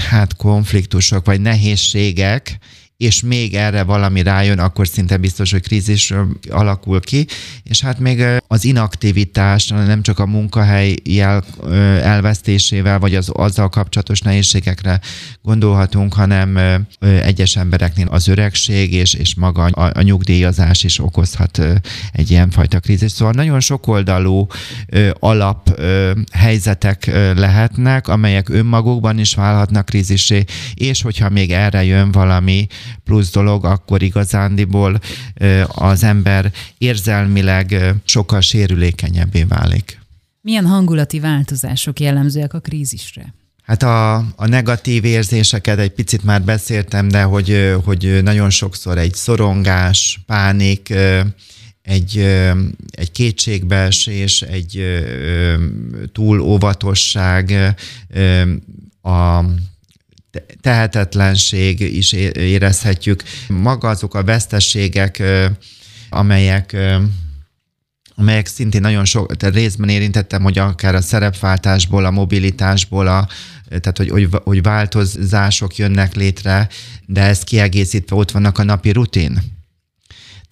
[0.10, 2.58] hát konfliktusok vagy nehézségek,
[2.97, 6.13] és még erre valami rájön, akkor szinte biztos, hogy krízis
[6.49, 7.27] alakul ki,
[7.63, 11.43] és hát még az inaktivitás, nem csak a munkahely jel,
[12.01, 14.99] elvesztésével, vagy az azzal kapcsolatos nehézségekre
[15.41, 16.60] gondolhatunk, hanem
[16.99, 21.62] egyes embereknél az öregség és, és maga a, a nyugdíjazás is okozhat
[22.12, 23.12] egy ilyen fajta krízis.
[23.12, 24.47] Szóval nagyon sokoldalú
[25.19, 25.79] alap
[26.31, 27.05] helyzetek
[27.36, 32.67] lehetnek, amelyek önmagukban is válhatnak krízisé, és hogyha még erre jön valami
[33.04, 35.00] plusz dolog, akkor igazándiból
[35.67, 40.00] az ember érzelmileg sokkal sérülékenyebbé válik.
[40.41, 43.34] Milyen hangulati változások jellemzőek a krízisre?
[43.63, 49.13] Hát a, a negatív érzéseket egy picit már beszéltem, de hogy, hogy nagyon sokszor egy
[49.13, 50.93] szorongás, pánik,
[51.82, 52.17] egy,
[52.89, 55.04] egy kétségbeesés, egy
[56.12, 57.76] túl óvatosság,
[59.02, 59.43] a
[60.62, 63.24] tehetetlenség is érezhetjük.
[63.48, 65.24] Maga azok a veszteségek,
[66.10, 66.76] amelyek
[68.17, 73.28] amelyek szintén nagyon sok, tehát részben érintettem, hogy akár a szerepváltásból, a mobilitásból, a,
[73.67, 76.69] tehát hogy, hogy, hogy változások jönnek létre,
[77.06, 79.55] de ezt kiegészítve ott vannak a napi rutin.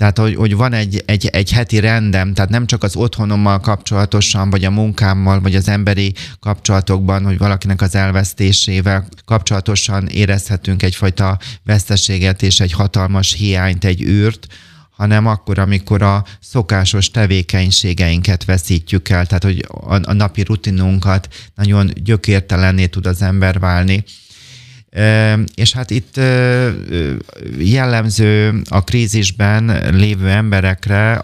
[0.03, 4.49] Tehát, hogy, hogy van egy, egy, egy heti rendem, tehát nem csak az otthonommal kapcsolatosan,
[4.49, 12.41] vagy a munkámmal, vagy az emberi kapcsolatokban, hogy valakinek az elvesztésével kapcsolatosan érezhetünk egyfajta veszteséget
[12.41, 14.47] és egy hatalmas hiányt, egy űrt,
[14.89, 21.91] hanem akkor, amikor a szokásos tevékenységeinket veszítjük el, tehát hogy a, a napi rutinunkat nagyon
[21.95, 24.03] gyökértelenné tud az ember válni.
[25.55, 26.19] És hát itt
[27.57, 31.23] jellemző a krízisben lévő emberekre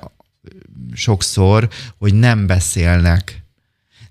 [0.93, 3.43] sokszor, hogy nem beszélnek.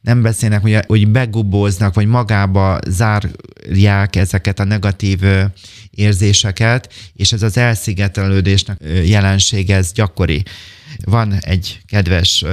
[0.00, 5.20] Nem beszélnek, hogy, hogy begubóznak, vagy magába zárják ezeket a negatív
[5.90, 10.42] érzéseket, és ez az elszigetelődésnek jelensége, ez gyakori.
[11.04, 12.44] Van egy kedves,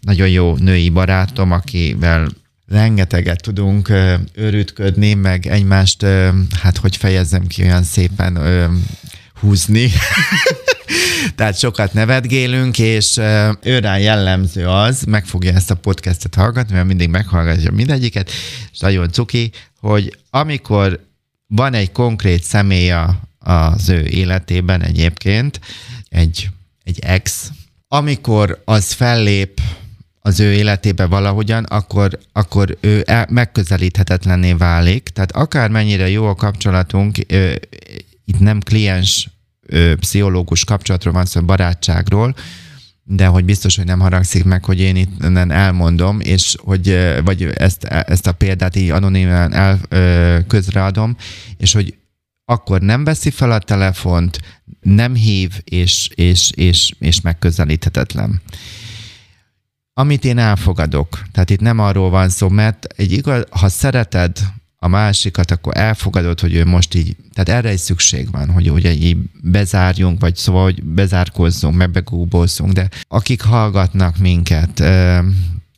[0.00, 2.28] nagyon jó női barátom, akivel
[2.72, 3.92] rengeteget tudunk
[4.34, 6.06] örütködni, meg egymást,
[6.60, 8.38] hát hogy fejezzem ki olyan szépen,
[9.40, 9.90] húzni.
[11.36, 13.20] Tehát sokat nevetgélünk, és
[13.62, 18.30] őrán jellemző az, meg fogja ezt a podcastet hallgatni, mert mindig meghallgatja mindegyiket,
[18.72, 21.00] és nagyon cuki, hogy amikor
[21.46, 22.92] van egy konkrét személy
[23.38, 25.60] az ő életében egyébként,
[26.08, 26.48] egy,
[26.84, 27.50] egy ex,
[27.88, 29.60] amikor az fellép
[30.24, 35.08] az ő életébe valahogyan, akkor, akkor ő el, megközelíthetetlenné válik.
[35.08, 37.18] Tehát akármennyire jó a kapcsolatunk,
[38.24, 39.30] itt nem kliens
[40.00, 42.34] pszichológus kapcsolatról van szó, barátságról,
[43.04, 47.84] de hogy biztos, hogy nem haragszik meg, hogy én itt elmondom, és hogy, vagy ezt,
[47.84, 49.80] ezt a példát így anonimen el
[50.46, 51.16] közreadom,
[51.56, 51.94] és hogy
[52.44, 54.40] akkor nem veszi fel a telefont,
[54.80, 58.40] nem hív, és, és, és, és megközelíthetetlen.
[59.94, 64.38] Amit én elfogadok, tehát itt nem arról van szó, mert egy igaz, ha szereted
[64.78, 68.92] a másikat, akkor elfogadod, hogy ő most így, tehát erre is szükség van, hogy ugye
[68.92, 75.18] így bezárjunk, vagy szóval, hogy bezárkozzunk, meg begúbozzunk, de akik hallgatnak minket, ö,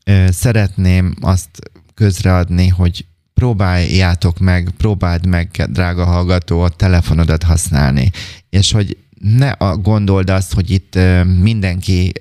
[0.05, 1.49] ö, szeretném azt
[1.95, 8.11] közreadni, hogy próbáljátok meg, próbáld meg, drága hallgató, a telefonodat használni,
[8.51, 10.99] és hogy ne a gondold azt, hogy itt
[11.41, 12.13] mindenki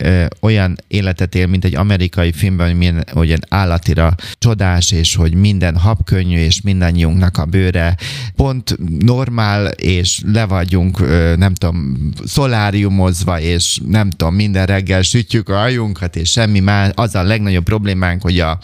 [0.41, 5.77] olyan életet él, mint egy amerikai filmben, hogy, milyen, hogy állatira csodás, és hogy minden
[5.77, 7.97] habkönnyű, és mindannyiunknak a bőre
[8.35, 10.99] pont normál, és le vagyunk,
[11.37, 16.91] nem tudom, szoláriumozva, és nem tudom, minden reggel sütjük a hajunkat, és semmi más.
[16.95, 18.59] Az a legnagyobb problémánk, hogy a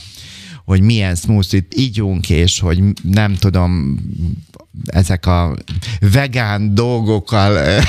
[0.65, 3.99] hogy milyen smoothie-t ígyunk, és hogy nem tudom,
[4.85, 5.55] ezek a
[5.99, 7.57] vegán dolgokkal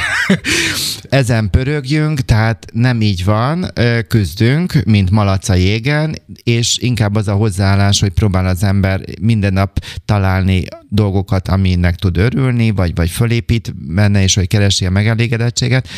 [1.08, 3.70] ezen pörögjünk, tehát nem így van,
[4.08, 9.84] küzdünk, mint malaca jégen, és inkább az a hozzáállás, hogy próbál az ember minden nap
[10.04, 15.88] találni dolgokat, aminek tud örülni, vagy, vagy fölépít benne, és hogy keresi a megelégedettséget,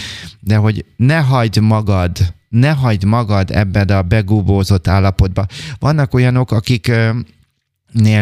[0.41, 2.11] de hogy ne hagyd magad
[2.53, 5.47] ne hagyd magad ebben a begúbózott állapotba.
[5.79, 7.25] Vannak olyanok, akiknél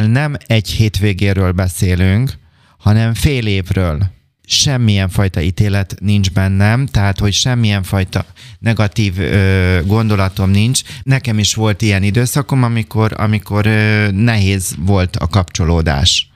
[0.07, 2.33] nem egy hétvégéről beszélünk,
[2.81, 4.11] hanem fél évről.
[4.47, 8.25] Semmilyen fajta ítélet nincs bennem, tehát hogy semmilyen fajta
[8.59, 10.83] negatív ö, gondolatom nincs.
[11.03, 16.31] Nekem is volt ilyen időszakom, amikor, amikor ö, nehéz volt a kapcsolódás.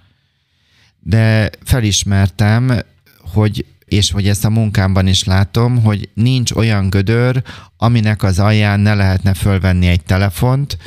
[1.01, 2.73] De felismertem,
[3.33, 7.43] hogy és hogy ezt a munkámban is látom, hogy nincs olyan gödör,
[7.77, 10.79] aminek az alján ne lehetne fölvenni egy telefont,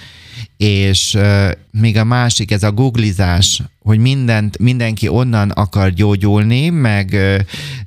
[0.57, 7.09] és uh, még a másik, ez a googlizás, hogy mindent, mindenki onnan akar gyógyulni, meg
[7.13, 7.39] uh,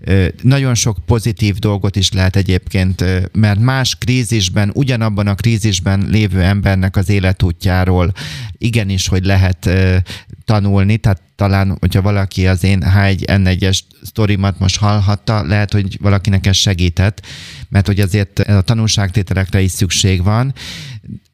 [0.07, 6.43] uh, nagyon sok pozitív dolgot is lehet egyébként, mert más krízisben, ugyanabban a krízisben lévő
[6.43, 8.13] embernek az életútjáról
[8.59, 9.97] igenis, hogy lehet uh,
[10.45, 16.57] tanulni, tehát talán, hogyha valaki az én H1N1-es sztorimat most hallhatta, lehet, hogy valakinek ez
[16.57, 17.27] segített,
[17.69, 20.55] mert hogy azért a tanulságtételekre is szükség van,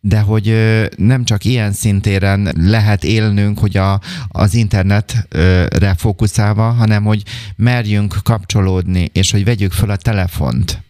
[0.06, 0.54] de hogy
[0.96, 7.22] nem csak ilyen szintéren lehet élnünk, hogy a, az internetre fókuszálva, hanem hogy
[7.56, 10.84] merjünk kapcsolódni, és hogy vegyük fel a telefont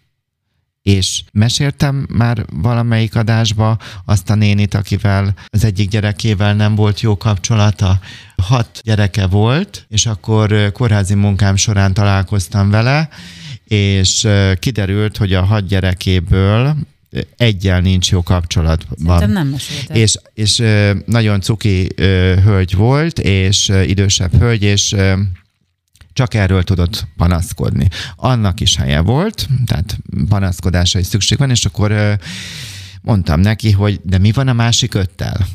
[0.82, 7.16] és meséltem már valamelyik adásba azt a nénit, akivel az egyik gyerekével nem volt jó
[7.16, 7.98] kapcsolata.
[8.42, 13.08] Hat gyereke volt, és akkor kórházi munkám során találkoztam vele,
[13.64, 16.76] és kiderült, hogy a hat gyerekéből
[17.36, 19.18] egyel nincs jó kapcsolatban.
[19.18, 19.96] Szerintem nem meséltem.
[19.96, 20.62] És, és
[21.06, 21.88] nagyon cuki
[22.44, 24.94] hölgy volt, és idősebb hölgy, és
[26.12, 27.88] csak erről tudott panaszkodni.
[28.16, 29.98] Annak is helye volt, tehát
[30.28, 32.18] panaszkodásra is szükség van, és akkor
[33.02, 35.46] mondtam neki, hogy de mi van a másik öttel?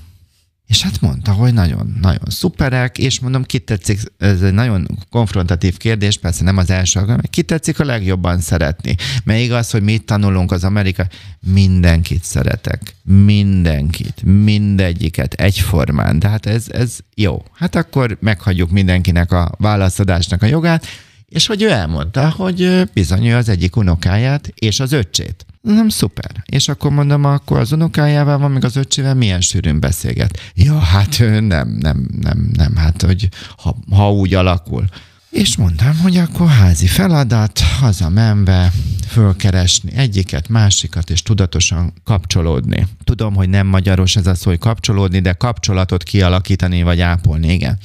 [0.72, 6.18] És hát mondta, hogy nagyon-nagyon szuperek, és mondom, ki tetszik, ez egy nagyon konfrontatív kérdés,
[6.18, 8.96] persze nem az első, hanem ki tetszik a legjobban szeretni.
[9.24, 11.08] Mert igaz, hogy mit tanulunk az Amerika,
[11.40, 17.44] mindenkit szeretek, mindenkit, mindegyiket egyformán, de hát ez, ez jó.
[17.54, 20.86] Hát akkor meghagyjuk mindenkinek a válaszadásnak a jogát,
[21.26, 25.46] és hogy ő elmondta, hogy bizony ő az egyik unokáját és az öccsét.
[25.62, 26.44] Nem, szuper.
[26.46, 30.40] És akkor mondom, akkor az unokájával van, meg az öccsével milyen sűrűn beszélget.
[30.56, 34.86] Ja, hát nem, nem, nem, nem, hát hogy ha, ha úgy alakul.
[35.30, 38.72] És mondtam, hogy akkor házi feladat, hazamenve
[39.08, 42.88] fölkeresni egyiket, másikat, és tudatosan kapcsolódni.
[43.04, 47.78] Tudom, hogy nem magyaros ez a szó, hogy kapcsolódni, de kapcsolatot kialakítani, vagy ápolni, igen.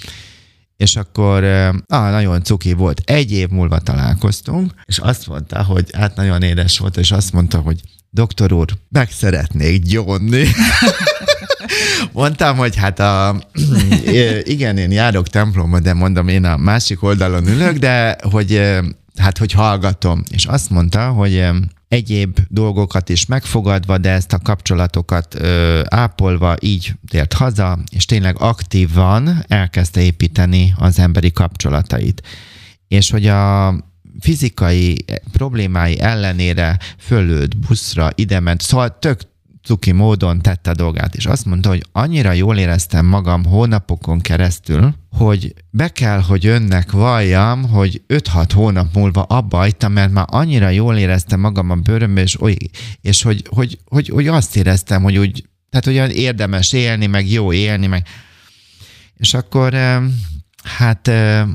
[0.77, 1.45] És akkor
[1.87, 3.03] ah, nagyon cuki volt.
[3.05, 7.59] Egy év múlva találkoztunk, és azt mondta, hogy hát nagyon édes volt, és azt mondta,
[7.59, 10.45] hogy doktor úr, meg szeretnék gyónni.
[12.13, 13.43] Mondtam, hogy hát a,
[14.55, 18.61] igen, én járok templomba, de mondom, én a másik oldalon ülök, de hogy
[19.17, 20.23] hát, hogy hallgatom.
[20.31, 21.45] És azt mondta, hogy
[21.89, 28.37] egyéb dolgokat is megfogadva, de ezt a kapcsolatokat ö, ápolva így tért haza, és tényleg
[28.39, 32.23] aktívan elkezdte építeni az emberi kapcsolatait.
[32.89, 33.75] És hogy a
[34.21, 39.21] fizikai problémái ellenére fölőtt buszra, idement, szóval tök
[39.67, 44.95] cuki módon tette a dolgát, és azt mondta, hogy annyira jól éreztem magam hónapokon keresztül,
[45.11, 50.69] hogy be kell, hogy önnek valljam, hogy 5-6 hónap múlva abba hagytam, mert már annyira
[50.69, 52.57] jól éreztem magam a bőrömbe, és, oly,
[53.01, 57.53] és hogy, hogy, hogy, hogy, azt éreztem, hogy úgy, tehát olyan érdemes élni, meg jó
[57.53, 58.07] élni, meg
[59.17, 59.75] és akkor
[60.63, 61.11] hát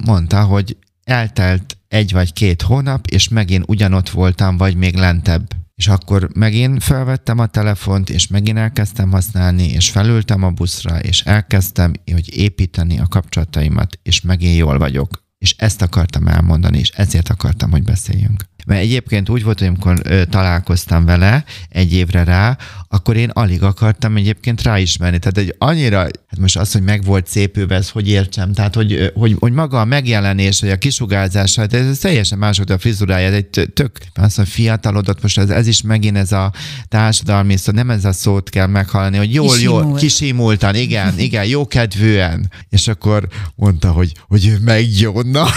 [0.06, 5.88] mondta, hogy eltelt egy vagy két hónap, és megint ugyanott voltam, vagy még lentebb és
[5.88, 11.94] akkor megint felvettem a telefont, és megint elkezdtem használni, és felültem a buszra, és elkezdtem,
[12.12, 15.24] hogy építeni a kapcsolataimat, és megint jól vagyok.
[15.38, 18.44] És ezt akartam elmondani, és ezért akartam, hogy beszéljünk.
[18.66, 22.58] Mert egyébként úgy volt, hogy amikor ö, találkoztam vele egy évre rá,
[22.94, 25.20] akkor én alig akartam egyébként ráismerni.
[25.20, 29.12] Tehát egy annyira, hát most az, hogy meg volt szépülve, ez hogy értsem, tehát hogy,
[29.14, 33.28] hogy, hogy maga a megjelenés, vagy a kisugárzása, hát ez teljesen más volt a frizurája,
[33.28, 36.52] ez egy tök, azt mondja, fiatalodott, most ez, ez is megint ez a
[36.88, 39.84] társadalmi, szóval nem ez a szót kell meghallani, hogy jól, Kisimult.
[39.84, 42.52] jól, kisimultan, igen, igen, jó kedvűen.
[42.70, 45.48] És akkor mondta, hogy, hogy ő megjonna.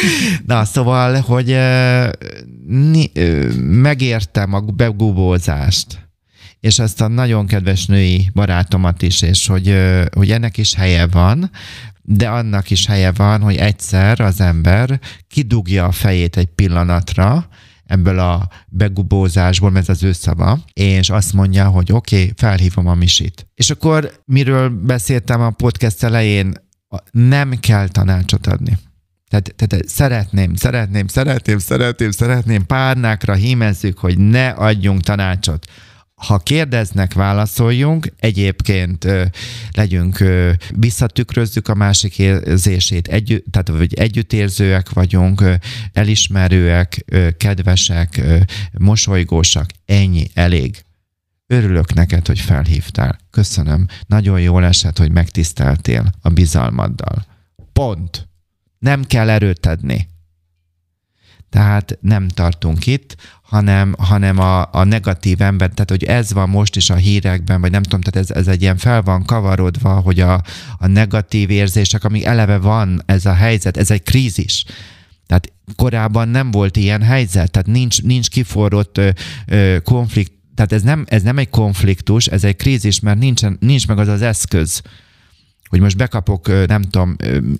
[0.46, 1.56] Na, szóval, hogy
[3.58, 6.08] megértem a begubózást,
[6.60, 9.76] és ezt a nagyon kedves női barátomat is, és hogy,
[10.14, 11.50] hogy ennek is helye van,
[12.02, 17.48] de annak is helye van, hogy egyszer az ember kidugja a fejét egy pillanatra,
[17.86, 22.94] ebből a begubózásból, ez az ő szava, és azt mondja, hogy oké, okay, felhívom a
[22.94, 23.46] misit.
[23.54, 26.54] És akkor miről beszéltem a podcast elején,
[27.10, 28.78] nem kell tanácsot adni.
[29.32, 35.66] Tehát, tehát szeretném, szeretném, szeretném, szeretném, szeretném, párnákra hímezzük, hogy ne adjunk tanácsot.
[36.14, 39.24] Ha kérdeznek, válaszoljunk, egyébként ö,
[39.70, 45.54] legyünk, ö, visszatükrözzük a másik érzését, együtt, tehát vagy együttérzőek vagyunk, ö,
[45.92, 48.36] elismerőek, ö, kedvesek, ö,
[48.78, 50.84] mosolygósak, ennyi, elég.
[51.46, 53.18] Örülök neked, hogy felhívtál.
[53.30, 53.86] Köszönöm.
[54.06, 57.24] Nagyon jól esett, hogy megtiszteltél a bizalmaddal.
[57.72, 58.30] Pont.
[58.82, 60.08] Nem kell erőt adni.
[61.50, 66.76] Tehát nem tartunk itt, hanem, hanem a, a negatív ember, tehát hogy ez van most
[66.76, 70.20] is a hírekben, vagy nem tudom, tehát ez, ez egy ilyen fel van kavarodva, hogy
[70.20, 70.42] a,
[70.78, 74.64] a negatív érzések, ami eleve van ez a helyzet, ez egy krízis.
[75.26, 79.00] Tehát korábban nem volt ilyen helyzet, tehát nincs, nincs kiforrott
[79.46, 83.86] ö, konflikt, tehát ez nem, ez nem egy konfliktus, ez egy krízis, mert nincsen, nincs
[83.88, 84.82] meg az az eszköz,
[85.72, 87.16] hogy most bekapok nem tudom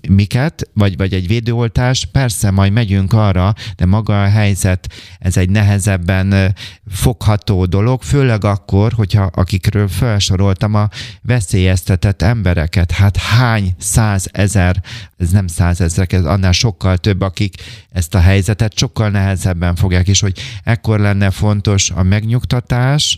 [0.09, 5.49] miket, vagy, vagy egy védőoltás, persze majd megyünk arra, de maga a helyzet, ez egy
[5.49, 6.55] nehezebben
[6.89, 10.89] fogható dolog, főleg akkor, hogyha akikről felsoroltam a
[11.21, 14.83] veszélyeztetett embereket, hát hány százezer,
[15.17, 17.55] ez nem százezrek, ez annál sokkal több, akik
[17.89, 23.17] ezt a helyzetet sokkal nehezebben fogják, és hogy ekkor lenne fontos a megnyugtatás,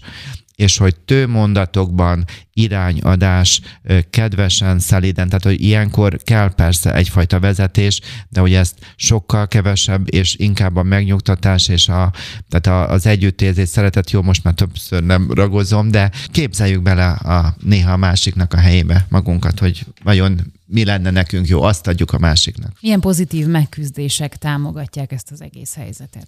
[0.55, 3.61] és hogy tő mondatokban irányadás
[4.09, 10.35] kedvesen, szeliden, tehát hogy ilyenkor kell persze egyfajta vezetés, de hogy ezt sokkal kevesebb, és
[10.35, 12.13] inkább a megnyugtatás és a,
[12.49, 17.91] tehát az együttérzés, szeretet, jó, most már többször nem ragozom, de képzeljük bele a, néha
[17.91, 22.77] a másiknak a helyébe magunkat, hogy vajon mi lenne nekünk jó, azt adjuk a másiknak.
[22.81, 26.27] Milyen pozitív megküzdések támogatják ezt az egész helyzetet?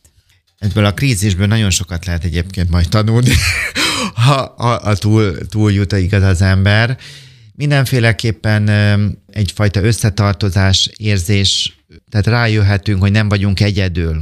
[0.57, 3.31] Ebből a krízisből nagyon sokat lehet egyébként majd tanulni,
[4.25, 6.97] ha, ha, ha túl, túl jut igaz az ember.
[7.53, 8.69] Mindenféleképpen
[9.31, 11.77] egyfajta összetartozás érzés,
[12.09, 14.21] tehát rájöhetünk, hogy nem vagyunk egyedül.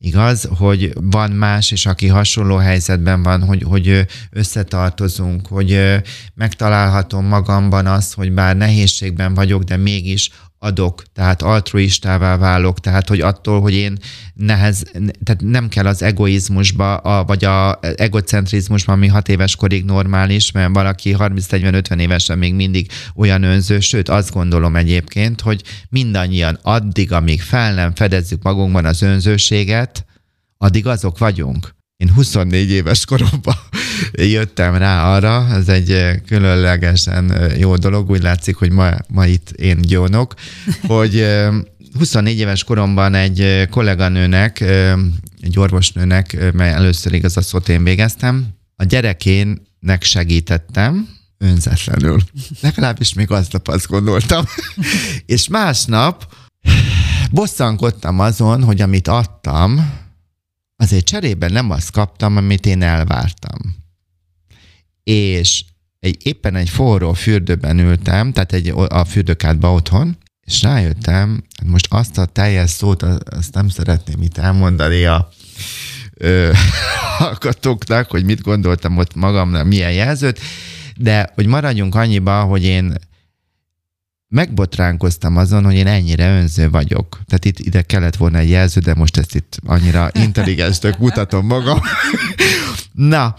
[0.00, 6.00] Igaz, hogy van más, és aki hasonló helyzetben van, hogy, hogy összetartozunk, hogy
[6.34, 13.20] megtalálhatom magamban azt, hogy bár nehézségben vagyok, de mégis adok, tehát altruistává válok, tehát hogy
[13.20, 13.98] attól, hogy én
[14.34, 14.82] nehez,
[15.24, 20.74] tehát nem kell az egoizmusba, a, vagy a egocentrizmusba, ami hat éves korig normális, mert
[20.74, 27.42] valaki 30-40-50 évesen még mindig olyan önző, sőt azt gondolom egyébként, hogy mindannyian addig, amíg
[27.42, 30.04] fel nem fedezzük magunkban az önzőséget,
[30.58, 31.76] addig azok vagyunk.
[31.98, 33.54] Én 24 éves koromban
[34.12, 39.80] jöttem rá arra, ez egy különlegesen jó dolog, úgy látszik, hogy ma, ma itt én
[39.80, 40.34] gyónok,
[40.86, 41.26] hogy
[41.98, 44.60] 24 éves koromban egy kolléganőnek,
[45.40, 48.46] egy orvosnőnek, mert először igaz a szót én végeztem,
[48.76, 52.20] a gyerekének segítettem, önzetlenül.
[52.60, 54.44] Legalábbis még aznap azt gondoltam.
[55.26, 56.34] És másnap
[57.30, 59.92] bosszankodtam azon, hogy amit adtam,
[60.82, 63.76] azért cserében nem azt kaptam, amit én elvártam.
[65.04, 65.64] És
[66.00, 70.16] egy, éppen egy forró fürdőben ültem, tehát egy, a fürdőkádba otthon,
[70.46, 75.28] és rájöttem, most azt a teljes szót, azt nem szeretném itt elmondani a
[76.14, 76.52] ö,
[77.18, 80.40] hallgatóknak, hogy mit gondoltam ott magamnak, milyen jelzőt,
[80.96, 82.94] de hogy maradjunk annyiba, hogy én
[84.28, 87.20] megbotránkoztam azon, hogy én ennyire önző vagyok.
[87.26, 91.80] Tehát itt ide kellett volna egy jelző, de most ezt itt annyira intelligensnek mutatom magam.
[92.92, 93.36] Na,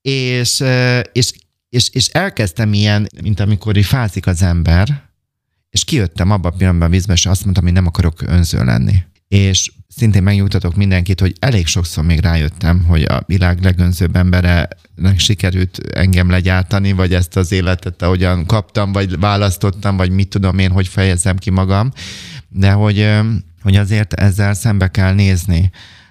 [0.00, 0.64] és,
[1.12, 1.32] és,
[1.68, 5.06] és, és elkezdtem ilyen, mint amikor így fázik az ember,
[5.70, 8.94] és kijöttem abban a pillanatban a vízbe, és azt mondtam, hogy nem akarok önző lenni.
[9.28, 14.68] És szintén megnyugtatok mindenkit, hogy elég sokszor még rájöttem, hogy a világ legönzőbb embere
[15.16, 20.70] sikerült engem legyártani, vagy ezt az életet, ahogyan kaptam, vagy választottam, vagy mit tudom én,
[20.70, 21.92] hogy fejezzem ki magam,
[22.48, 23.10] de hogy,
[23.62, 25.70] hogy azért ezzel szembe kell nézni,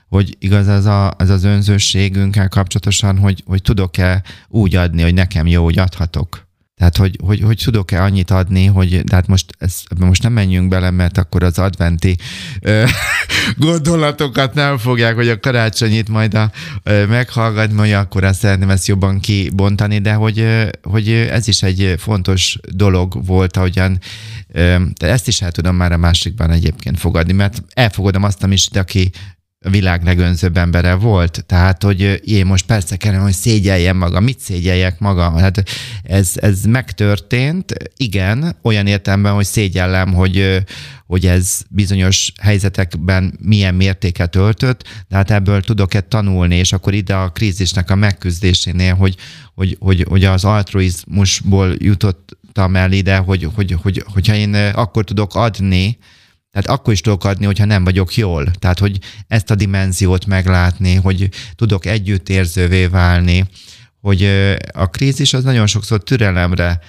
[0.10, 5.48] hogy igaz ez, a, ez az önzőségünkkel kapcsolatosan, hogy, hogy tudok-e úgy adni, hogy nekem
[5.48, 6.47] jó, hogy adhatok
[6.78, 10.92] tehát, hogy, hogy, hogy tudok-e annyit adni, hogy tehát most, ez, most nem menjünk bele,
[10.92, 12.16] mert akkor az adventi
[12.62, 12.84] ö,
[13.58, 16.52] gondolatokat nem fogják, hogy a karácsonyit majd a,
[16.84, 21.64] ö, meghallgatni, hogy akkor azt szeretném ezt jobban kibontani, de hogy, ö, hogy ez is
[21.64, 24.00] egy fontos dolog volt, ahogyan
[24.52, 28.78] ö, de ezt is el tudom már a másikban egyébként fogadni, mert elfogadom azt, amit
[28.78, 29.12] aki
[29.70, 31.44] világ legönzőbb embere volt.
[31.46, 34.20] Tehát, hogy én most persze kellene, hogy szégyeljem maga.
[34.20, 35.40] Mit szégyeljek maga?
[35.40, 35.64] Hát
[36.04, 40.64] ez, ez megtörtént, igen, olyan értelemben, hogy szégyellem, hogy,
[41.06, 47.16] hogy ez bizonyos helyzetekben milyen mértéket öltött, de hát ebből tudok-e tanulni, és akkor ide
[47.16, 49.16] a krízisnek a megküzdésénél, hogy,
[49.56, 55.36] hogy, hogy, hogy az altruizmusból jutottam el ide, hogy, hogy, hogy, hogyha én akkor tudok
[55.36, 55.98] adni,
[56.62, 58.52] tehát akkor is tudok adni, hogyha nem vagyok jól.
[58.52, 63.46] Tehát, hogy ezt a dimenziót meglátni, hogy tudok együttérzővé válni,
[64.02, 64.24] hogy
[64.72, 66.80] a krízis az nagyon sokszor türelemre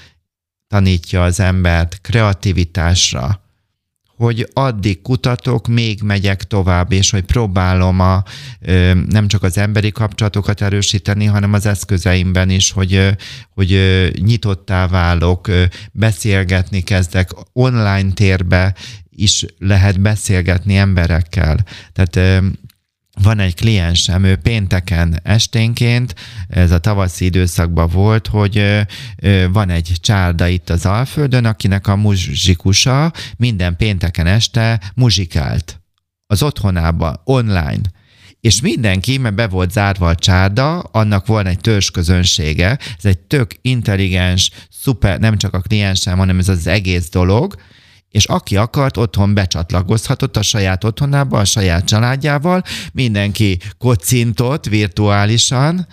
[0.69, 3.43] tanítja az embert, kreativitásra,
[4.17, 8.23] hogy addig kutatok, még megyek tovább, és hogy próbálom a,
[9.09, 13.17] nem csak az emberi kapcsolatokat erősíteni, hanem az eszközeimben is, hogy,
[13.51, 13.71] hogy
[14.19, 15.51] nyitottá válok,
[15.93, 18.75] beszélgetni kezdek, online térbe
[19.23, 21.65] is lehet beszélgetni emberekkel.
[21.93, 22.43] Tehát
[23.23, 26.15] van egy kliensem, ő pénteken esténként,
[26.49, 28.87] ez a tavaszi időszakban volt, hogy
[29.53, 35.81] van egy csárda itt az Alföldön, akinek a muzsikusa minden pénteken este muzsikált.
[36.27, 37.81] Az otthonába, online.
[38.41, 43.19] És mindenki, mert be volt zárva a csárda, annak van egy törzs közönsége, ez egy
[43.19, 47.55] tök intelligens, szuper, nem csak a kliensem, hanem ez az egész dolog,
[48.11, 55.87] és aki akart, otthon becsatlakozhatott a saját otthonába, a saját családjával, mindenki kocintott virtuálisan,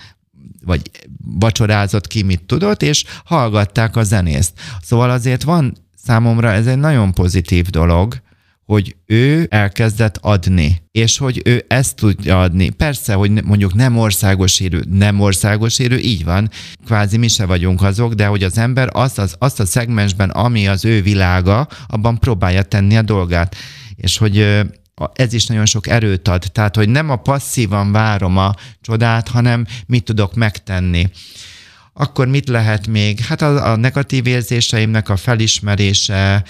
[0.66, 0.91] vagy
[1.26, 4.53] vacsorázott ki, mit tudott, és hallgatták a zenészt.
[4.82, 8.22] Szóval azért van számomra ez egy nagyon pozitív dolog,
[8.66, 12.70] hogy ő elkezdett adni, és hogy ő ezt tudja adni.
[12.70, 16.49] Persze, hogy mondjuk nem országos érő, nem országos érő, így van,
[16.86, 20.68] kvázi mi se vagyunk azok, de hogy az ember azt, az, azt a szegmensben, ami
[20.68, 23.55] az ő világa, abban próbálja tenni a dolgát.
[23.95, 24.66] És hogy
[25.13, 26.43] ez is nagyon sok erőt ad.
[26.51, 31.09] Tehát, hogy nem a passzívan várom a csodát, hanem mit tudok megtenni.
[31.98, 33.20] Akkor mit lehet még?
[33.20, 36.43] Hát a, a negatív érzéseimnek a felismerése,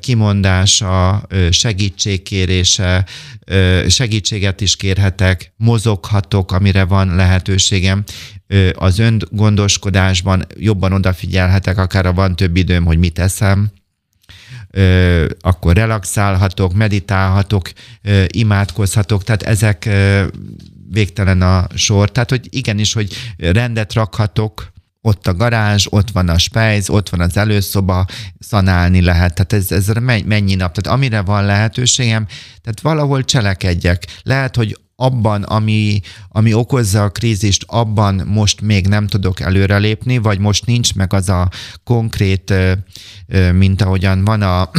[0.00, 3.04] kimondása, segítségkérése,
[3.88, 8.04] segítséget is kérhetek, mozoghatok, amire van lehetőségem.
[8.72, 13.70] Az öngondoskodásban jobban odafigyelhetek, akár a van több időm, hogy mit eszem,
[15.40, 17.70] akkor relaxálhatok, meditálhatok,
[18.26, 19.88] imádkozhatok, tehát ezek
[20.90, 22.12] végtelen a sor.
[22.12, 27.20] Tehát, hogy igenis, hogy rendet rakhatok, ott a garázs, ott van a spejz, ott van
[27.20, 28.06] az előszoba,
[28.38, 29.34] szanálni lehet.
[29.34, 29.86] Tehát ez, ez
[30.24, 30.74] mennyi nap?
[30.74, 32.26] Tehát amire van lehetőségem,
[32.62, 34.06] tehát valahol cselekedjek.
[34.22, 40.38] Lehet, hogy abban, ami, ami okozza a krízist, abban most még nem tudok előrelépni, vagy
[40.38, 41.48] most nincs meg az a
[41.84, 42.54] konkrét,
[43.52, 44.70] mint ahogyan van a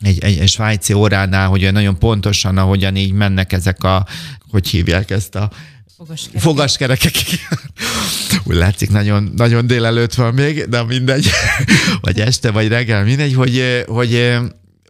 [0.00, 4.06] egy, egy, egy svájci óránál, hogy nagyon pontosan, ahogyan így mennek ezek a,
[4.50, 5.50] hogy hívják ezt a
[5.96, 6.42] Fogaskerekek.
[6.42, 7.14] Fogaskerekek.
[8.44, 11.26] Úgy látszik, nagyon, nagyon délelőtt van még, de mindegy,
[12.00, 14.38] vagy este, vagy reggel, mindegy, hogy, hogy,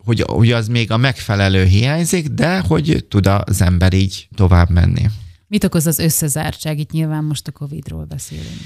[0.05, 5.07] hogy, hogy az még a megfelelő hiányzik, de hogy tud az ember így tovább menni.
[5.47, 6.79] Mit okoz az összezártság?
[6.79, 8.61] Itt nyilván most a Covid-ról beszélünk.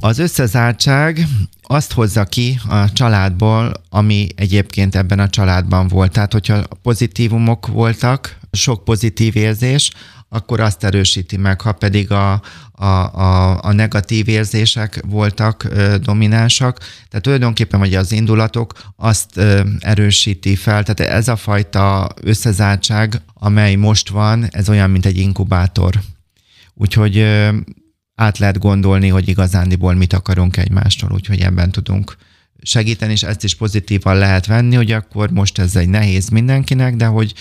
[0.00, 1.26] Az összezártság
[1.62, 6.12] azt hozza ki a családból, ami egyébként ebben a családban volt.
[6.12, 9.90] Tehát, hogyha pozitívumok voltak, sok pozitív érzés,
[10.28, 12.40] akkor azt erősíti meg, ha pedig a,
[12.72, 16.78] a, a, a negatív érzések voltak ö, dominánsak.
[16.78, 20.82] Tehát tulajdonképpen vagy az indulatok azt ö, erősíti fel.
[20.82, 26.00] Tehát ez a fajta összezártság, amely most van, ez olyan, mint egy inkubátor.
[26.74, 27.48] Úgyhogy ö,
[28.16, 32.16] át lehet gondolni, hogy igazándiból mit akarunk egymástól, úgyhogy ebben tudunk
[32.62, 37.06] segíteni, és ezt is pozitívan lehet venni, hogy akkor most ez egy nehéz mindenkinek, de
[37.06, 37.34] hogy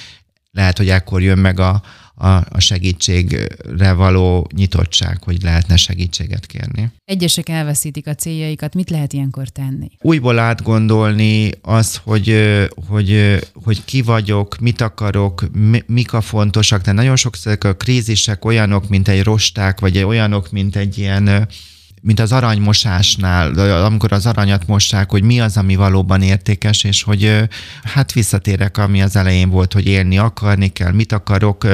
[0.52, 1.82] lehet, hogy ekkor jön meg a,
[2.16, 6.92] a, a segítségre való nyitottság, hogy lehetne segítséget kérni.
[7.06, 9.88] Egyesek elveszítik a céljaikat, mit lehet ilyenkor tenni?
[10.02, 12.58] Újból átgondolni az, hogy,
[12.88, 15.46] hogy, hogy ki vagyok, mit akarok,
[15.86, 20.76] mik a fontosak, de nagyon sokszor a krízisek olyanok, mint egy rosták, vagy olyanok, mint
[20.76, 21.48] egy ilyen
[22.06, 23.54] mint az aranymosásnál,
[23.84, 27.48] amikor az aranyat mossák, hogy mi az, ami valóban értékes, és hogy
[27.84, 31.68] hát visszatérek, ami az elején volt, hogy élni akarni kell, mit akarok,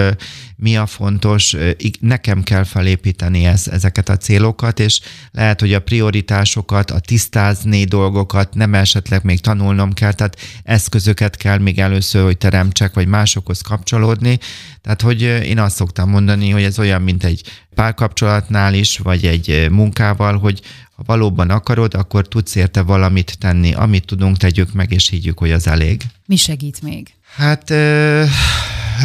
[0.55, 1.55] mi a fontos,
[1.99, 4.99] nekem kell felépíteni ez, ezeket a célokat, és
[5.31, 11.57] lehet, hogy a prioritásokat, a tisztázni dolgokat nem esetleg még tanulnom kell, tehát eszközöket kell
[11.57, 14.39] még először, hogy teremtsek, vagy másokhoz kapcsolódni.
[14.81, 17.41] Tehát, hogy én azt szoktam mondani, hogy ez olyan, mint egy
[17.81, 20.61] párkapcsolatnál is, vagy egy munkával, hogy
[20.95, 23.73] ha valóban akarod, akkor tudsz érte valamit tenni.
[23.73, 26.01] Amit tudunk, tegyük meg, és higgyük, hogy az elég.
[26.25, 27.07] Mi segít még?
[27.35, 28.23] Hát ö,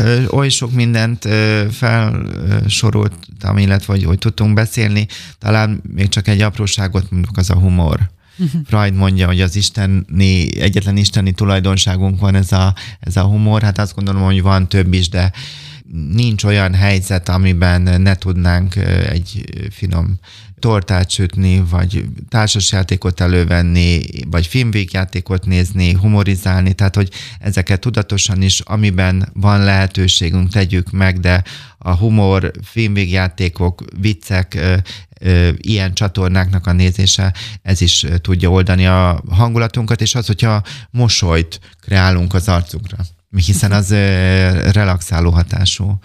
[0.02, 5.06] ö, oly sok mindent ö, felsoroltam, illetve hogy, hogy tudtunk beszélni.
[5.38, 8.10] Talán még csak egy apróságot mondjuk az a humor.
[8.66, 13.62] Freud mondja, hogy az isteni, egyetlen isteni tulajdonságunk van ez a, ez a humor.
[13.62, 15.32] Hát azt gondolom, hogy van több is, de
[15.92, 18.76] nincs olyan helyzet, amiben ne tudnánk
[19.10, 20.18] egy finom
[20.58, 27.10] tortát sütni, vagy társasjátékot elővenni, vagy filmvégjátékot nézni, humorizálni, tehát hogy
[27.40, 31.42] ezeket tudatosan is, amiben van lehetőségünk, tegyük meg, de
[31.78, 34.58] a humor, filmvégjátékok, viccek,
[35.56, 42.34] ilyen csatornáknak a nézése, ez is tudja oldani a hangulatunkat, és az, hogyha mosolyt kreálunk
[42.34, 42.96] az arcunkra
[43.30, 43.90] hiszen az
[44.72, 45.98] relaxáló hatású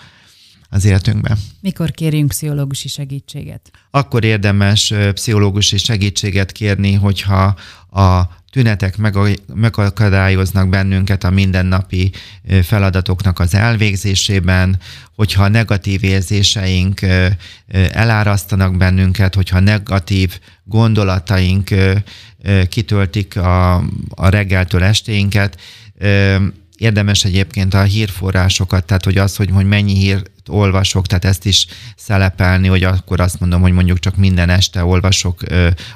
[0.69, 1.37] az életünkben.
[1.59, 3.71] Mikor kérjünk pszichológusi segítséget?
[3.91, 7.55] Akkor érdemes pszichológusi segítséget kérni, hogyha
[7.91, 8.97] a tünetek
[9.53, 12.11] megakadályoznak bennünket a mindennapi
[12.63, 14.79] feladatoknak az elvégzésében,
[15.15, 16.99] hogyha negatív érzéseink
[17.91, 21.69] elárasztanak bennünket, hogyha negatív gondolataink
[22.69, 23.75] kitöltik a,
[24.09, 25.59] a reggeltől estéinket,
[26.81, 31.65] érdemes egyébként a hírforrásokat, tehát hogy az, hogy, hogy mennyi hírt olvasok, tehát ezt is
[31.95, 35.41] szelepelni, hogy akkor azt mondom, hogy mondjuk csak minden este olvasok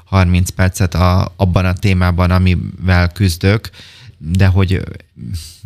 [0.06, 3.70] 30 percet a, abban a témában, amivel küzdök,
[4.32, 4.82] de hogy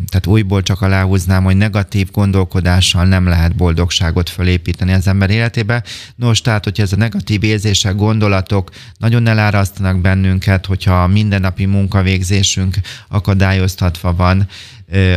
[0.07, 5.83] tehát újból csak aláhúznám, hogy negatív gondolkodással nem lehet boldogságot fölépíteni az ember életébe.
[6.15, 12.75] Nos, tehát, hogyha ez a negatív érzések, gondolatok nagyon elárasztanak bennünket, hogyha a mindennapi munkavégzésünk
[13.07, 14.47] akadályoztatva van,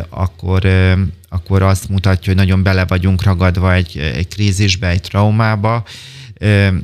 [0.09, 0.67] akkor,
[1.29, 5.85] akkor azt mutatja, hogy nagyon bele vagyunk ragadva egy, egy krízisbe, egy traumába,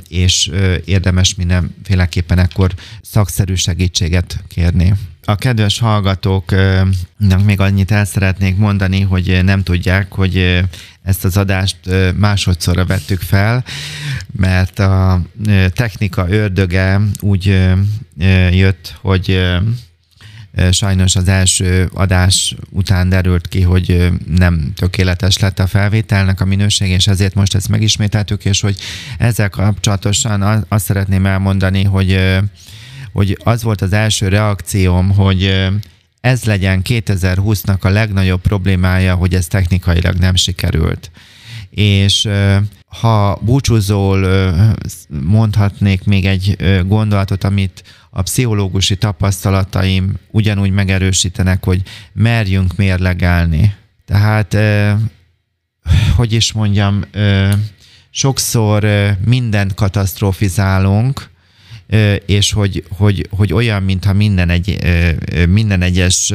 [0.07, 0.51] és
[0.85, 4.93] érdemes mindenféleképpen akkor szakszerű segítséget kérni.
[5.29, 10.63] A kedves hallgatóknak még annyit el szeretnék mondani, hogy nem tudják, hogy
[11.03, 11.77] ezt az adást
[12.15, 13.63] másodszorra vettük fel,
[14.31, 15.21] mert a
[15.73, 17.69] technika ördöge úgy
[18.51, 19.39] jött, hogy
[20.71, 26.89] sajnos az első adás után derült ki, hogy nem tökéletes lett a felvételnek a minőség,
[26.89, 28.77] és ezért most ezt megismételtük, és hogy
[29.17, 32.39] ezzel kapcsolatosan azt szeretném elmondani, hogy
[33.13, 35.69] hogy az volt az első reakcióm, hogy
[36.21, 41.11] ez legyen 2020-nak a legnagyobb problémája, hogy ez technikailag nem sikerült.
[41.69, 42.27] És
[42.85, 44.27] ha búcsúzól
[45.23, 46.55] mondhatnék még egy
[46.87, 51.81] gondolatot, amit a pszichológusi tapasztalataim ugyanúgy megerősítenek, hogy
[52.13, 53.75] merjünk mérlegelni.
[54.05, 54.57] Tehát,
[56.15, 57.03] hogy is mondjam,
[58.09, 58.87] sokszor
[59.25, 61.28] mindent katasztrofizálunk,
[62.25, 64.79] és hogy, hogy, hogy olyan, mintha minden, egy,
[65.47, 66.33] minden egyes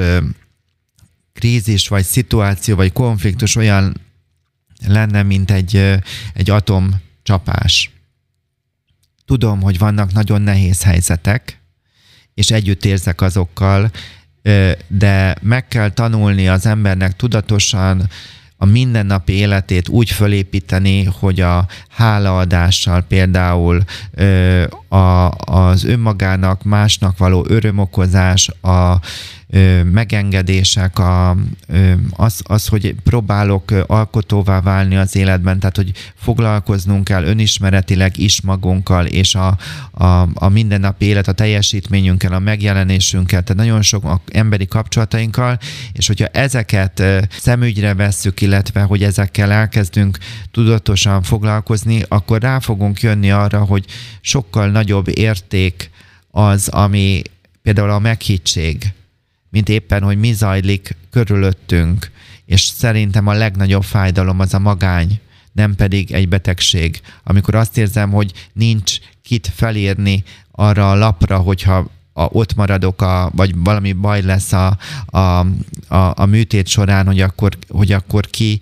[1.32, 3.96] krízis, vagy szituáció, vagy konfliktus olyan
[4.86, 5.76] lenne, mint egy,
[6.34, 7.90] egy atomcsapás.
[9.24, 11.60] Tudom, hogy vannak nagyon nehéz helyzetek,
[12.34, 13.90] és együtt érzek azokkal,
[14.88, 18.08] de meg kell tanulni az embernek tudatosan
[18.56, 23.84] a mindennapi életét úgy fölépíteni, hogy a hálaadással például
[24.94, 29.00] a, az önmagának, másnak való örömokozás, a
[29.92, 31.36] megengedések, a,
[32.10, 39.06] az, az, hogy próbálok alkotóvá válni az életben, tehát hogy foglalkoznunk kell önismeretileg is magunkkal,
[39.06, 39.56] és a,
[39.90, 45.58] a, a mindennapi élet, a teljesítményünkkel, a megjelenésünkkel, tehát nagyon sok emberi kapcsolatainkkal,
[45.92, 50.18] és hogyha ezeket szemügyre vesszük, illetve hogy ezekkel elkezdünk
[50.50, 53.84] tudatosan foglalkozni, akkor rá fogunk jönni arra, hogy
[54.20, 55.90] sokkal nagyobb érték
[56.30, 57.22] az, ami
[57.62, 58.92] például a meghittség,
[59.50, 62.10] mint éppen, hogy mi zajlik körülöttünk,
[62.46, 65.20] és szerintem a legnagyobb fájdalom az a magány,
[65.52, 67.00] nem pedig egy betegség.
[67.22, 73.30] Amikor azt érzem, hogy nincs kit felírni arra a lapra, hogyha a, ott maradok, a,
[73.34, 75.18] vagy valami baj lesz a, a,
[75.88, 78.60] a, a műtét során, hogy akkor, hogy akkor ki,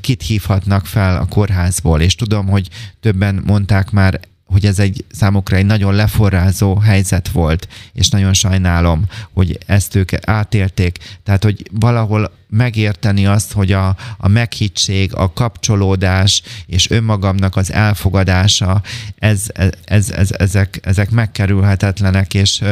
[0.00, 2.00] kit hívhatnak fel a kórházból.
[2.00, 2.68] És tudom, hogy
[3.00, 9.04] többen mondták már hogy ez egy számukra egy nagyon leforrázó helyzet volt, és nagyon sajnálom,
[9.32, 10.98] hogy ezt ők átérték.
[11.22, 18.82] Tehát, hogy valahol megérteni azt, hogy a, a meghittség, a kapcsolódás és önmagamnak az elfogadása,
[19.18, 19.46] ez,
[19.84, 22.62] ez, ez, ezek, ezek megkerülhetetlenek, és,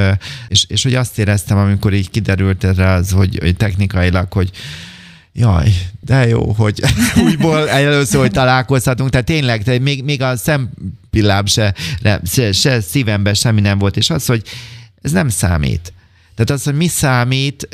[0.49, 4.51] és, és hogy azt éreztem, amikor így kiderült erre az, hogy, hogy technikailag, hogy
[5.33, 6.83] jaj, de jó, hogy
[7.25, 10.37] újból először, hogy találkozhatunk, tehát tényleg, de még, még a
[11.15, 11.75] szempillám se,
[12.25, 14.43] se, se szívemben semmi nem volt, és az, hogy
[15.03, 15.93] ez nem számít.
[16.35, 17.69] Tehát az, hogy mi számít,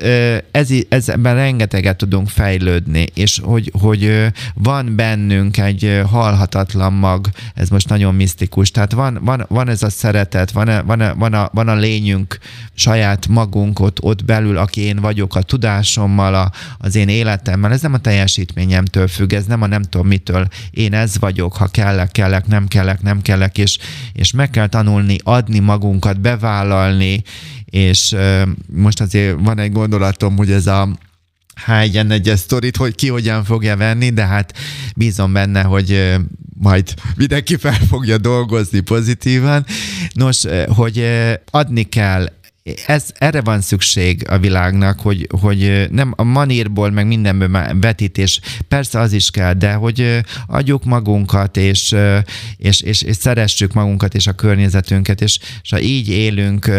[0.51, 7.89] ez, ezben rengeteget tudunk fejlődni, és hogy, hogy van bennünk egy halhatatlan mag, ez most
[7.89, 11.51] nagyon misztikus, tehát van, van, van ez a szeretet, van, a, van, a, van, a,
[11.53, 12.39] van a lényünk,
[12.75, 17.83] saját magunk ott, ott belül, aki én vagyok, a tudásommal, a, az én életemmel, ez
[17.83, 22.11] nem a teljesítményemtől függ, ez nem a nem tudom mitől, én ez vagyok, ha kellek,
[22.11, 23.79] kellek, nem kellek, nem kellek, és,
[24.13, 27.23] és meg kell tanulni adni magunkat, bevállalni,
[27.71, 28.17] és
[28.67, 30.89] most azért van egy gondolatom, hogy ez a
[31.67, 34.59] H1N1-es sztorit, hogy ki hogyan fogja venni, de hát
[34.97, 36.17] bízom benne, hogy
[36.59, 39.67] majd mindenki fel fogja dolgozni pozitívan.
[40.13, 41.05] Nos, hogy
[41.51, 42.27] adni kell
[42.87, 47.51] ez, erre van szükség a világnak, hogy, hogy nem a manírból, meg mindenből
[47.81, 51.95] vetítés, persze az is kell, de hogy adjuk magunkat, és,
[52.57, 56.71] és, és, és szeressük magunkat és a környezetünket, és, és ha így élünk,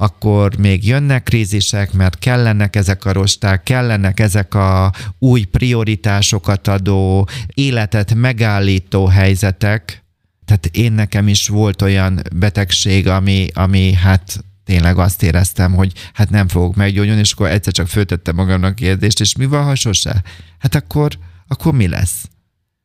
[0.00, 7.28] akkor még jönnek krízisek, mert kellenek ezek a rosták, kellenek ezek a új prioritásokat adó,
[7.54, 10.04] életet megállító helyzetek.
[10.44, 16.30] Tehát én nekem is volt olyan betegség, ami, ami hát tényleg azt éreztem, hogy hát
[16.30, 20.22] nem fogok meggyógyulni, és akkor egyszer csak föltettem magamnak kérdést, és mi van, ha sose?
[20.58, 22.28] Hát akkor, akkor mi lesz?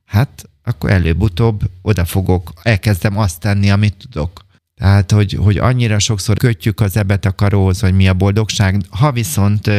[0.06, 4.45] Hát akkor előbb-utóbb oda fogok, elkezdem azt tenni, amit tudok.
[4.76, 8.82] Tehát, hogy, hogy annyira sokszor kötjük az ebet a karóhoz, hogy mi a boldogság.
[8.90, 9.70] Ha viszont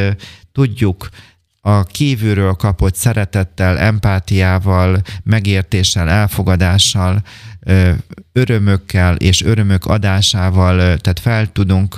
[0.52, 1.08] tudjuk
[1.60, 7.22] a kívülről kapott szeretettel, empátiával, megértéssel, elfogadással,
[8.32, 11.94] örömökkel és örömök adásával, tehát fel tudunk,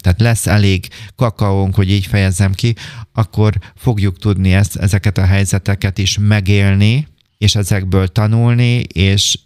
[0.00, 2.74] tehát lesz elég kakaónk, hogy így fejezzem ki,
[3.12, 9.38] akkor fogjuk tudni ezt, ezeket a helyzeteket is megélni, és ezekből tanulni, és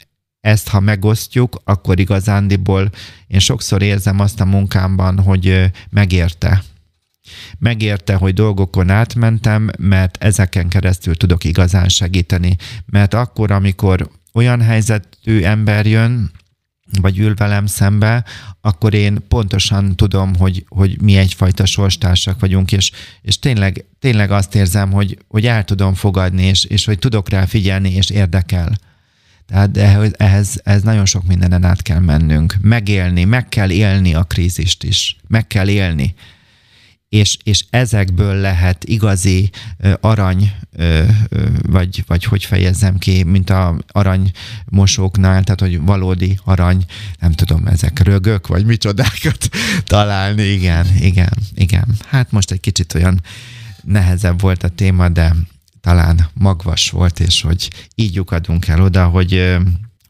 [0.43, 2.91] ezt, ha megosztjuk, akkor igazándiból
[3.27, 6.63] én sokszor érzem azt a munkámban, hogy megérte.
[7.59, 12.57] Megérte, hogy dolgokon átmentem, mert ezeken keresztül tudok igazán segíteni.
[12.87, 16.31] Mert akkor, amikor olyan helyzetű ember jön,
[17.01, 18.25] vagy ül velem szembe,
[18.61, 22.91] akkor én pontosan tudom, hogy, hogy mi egyfajta sorstársak vagyunk, és,
[23.23, 27.45] és tényleg, tényleg azt érzem, hogy, hogy el tudom fogadni, és, és hogy tudok rá
[27.45, 28.73] figyelni, és érdekel.
[29.47, 32.55] Tehát ehhez, ehhez nagyon sok mindenen át kell mennünk.
[32.61, 35.17] Megélni, meg kell élni a krízist is.
[35.29, 36.15] Meg kell élni
[37.13, 39.51] és, és ezekből lehet igazi
[40.01, 40.53] arany,
[41.63, 46.85] vagy, vagy hogy fejezzem ki, mint a aranymosóknál, tehát hogy valódi arany,
[47.21, 49.49] nem tudom, ezek rögök, vagy micsodákat
[49.85, 51.87] találni, igen, igen, igen.
[52.09, 53.21] Hát most egy kicsit olyan
[53.83, 55.35] nehezebb volt a téma, de
[55.83, 59.59] talán magvas volt, és hogy így lyukadunk el oda, hogy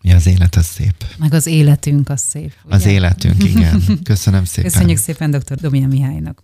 [0.05, 1.05] Ja, az élet az szép.
[1.19, 2.53] Meg az életünk az szép.
[2.65, 2.75] Ugye?
[2.75, 3.83] Az életünk, igen.
[4.05, 4.71] Köszönöm szépen.
[4.71, 5.57] Köszönjük szépen dr.
[5.57, 6.41] Domina Mihálynak.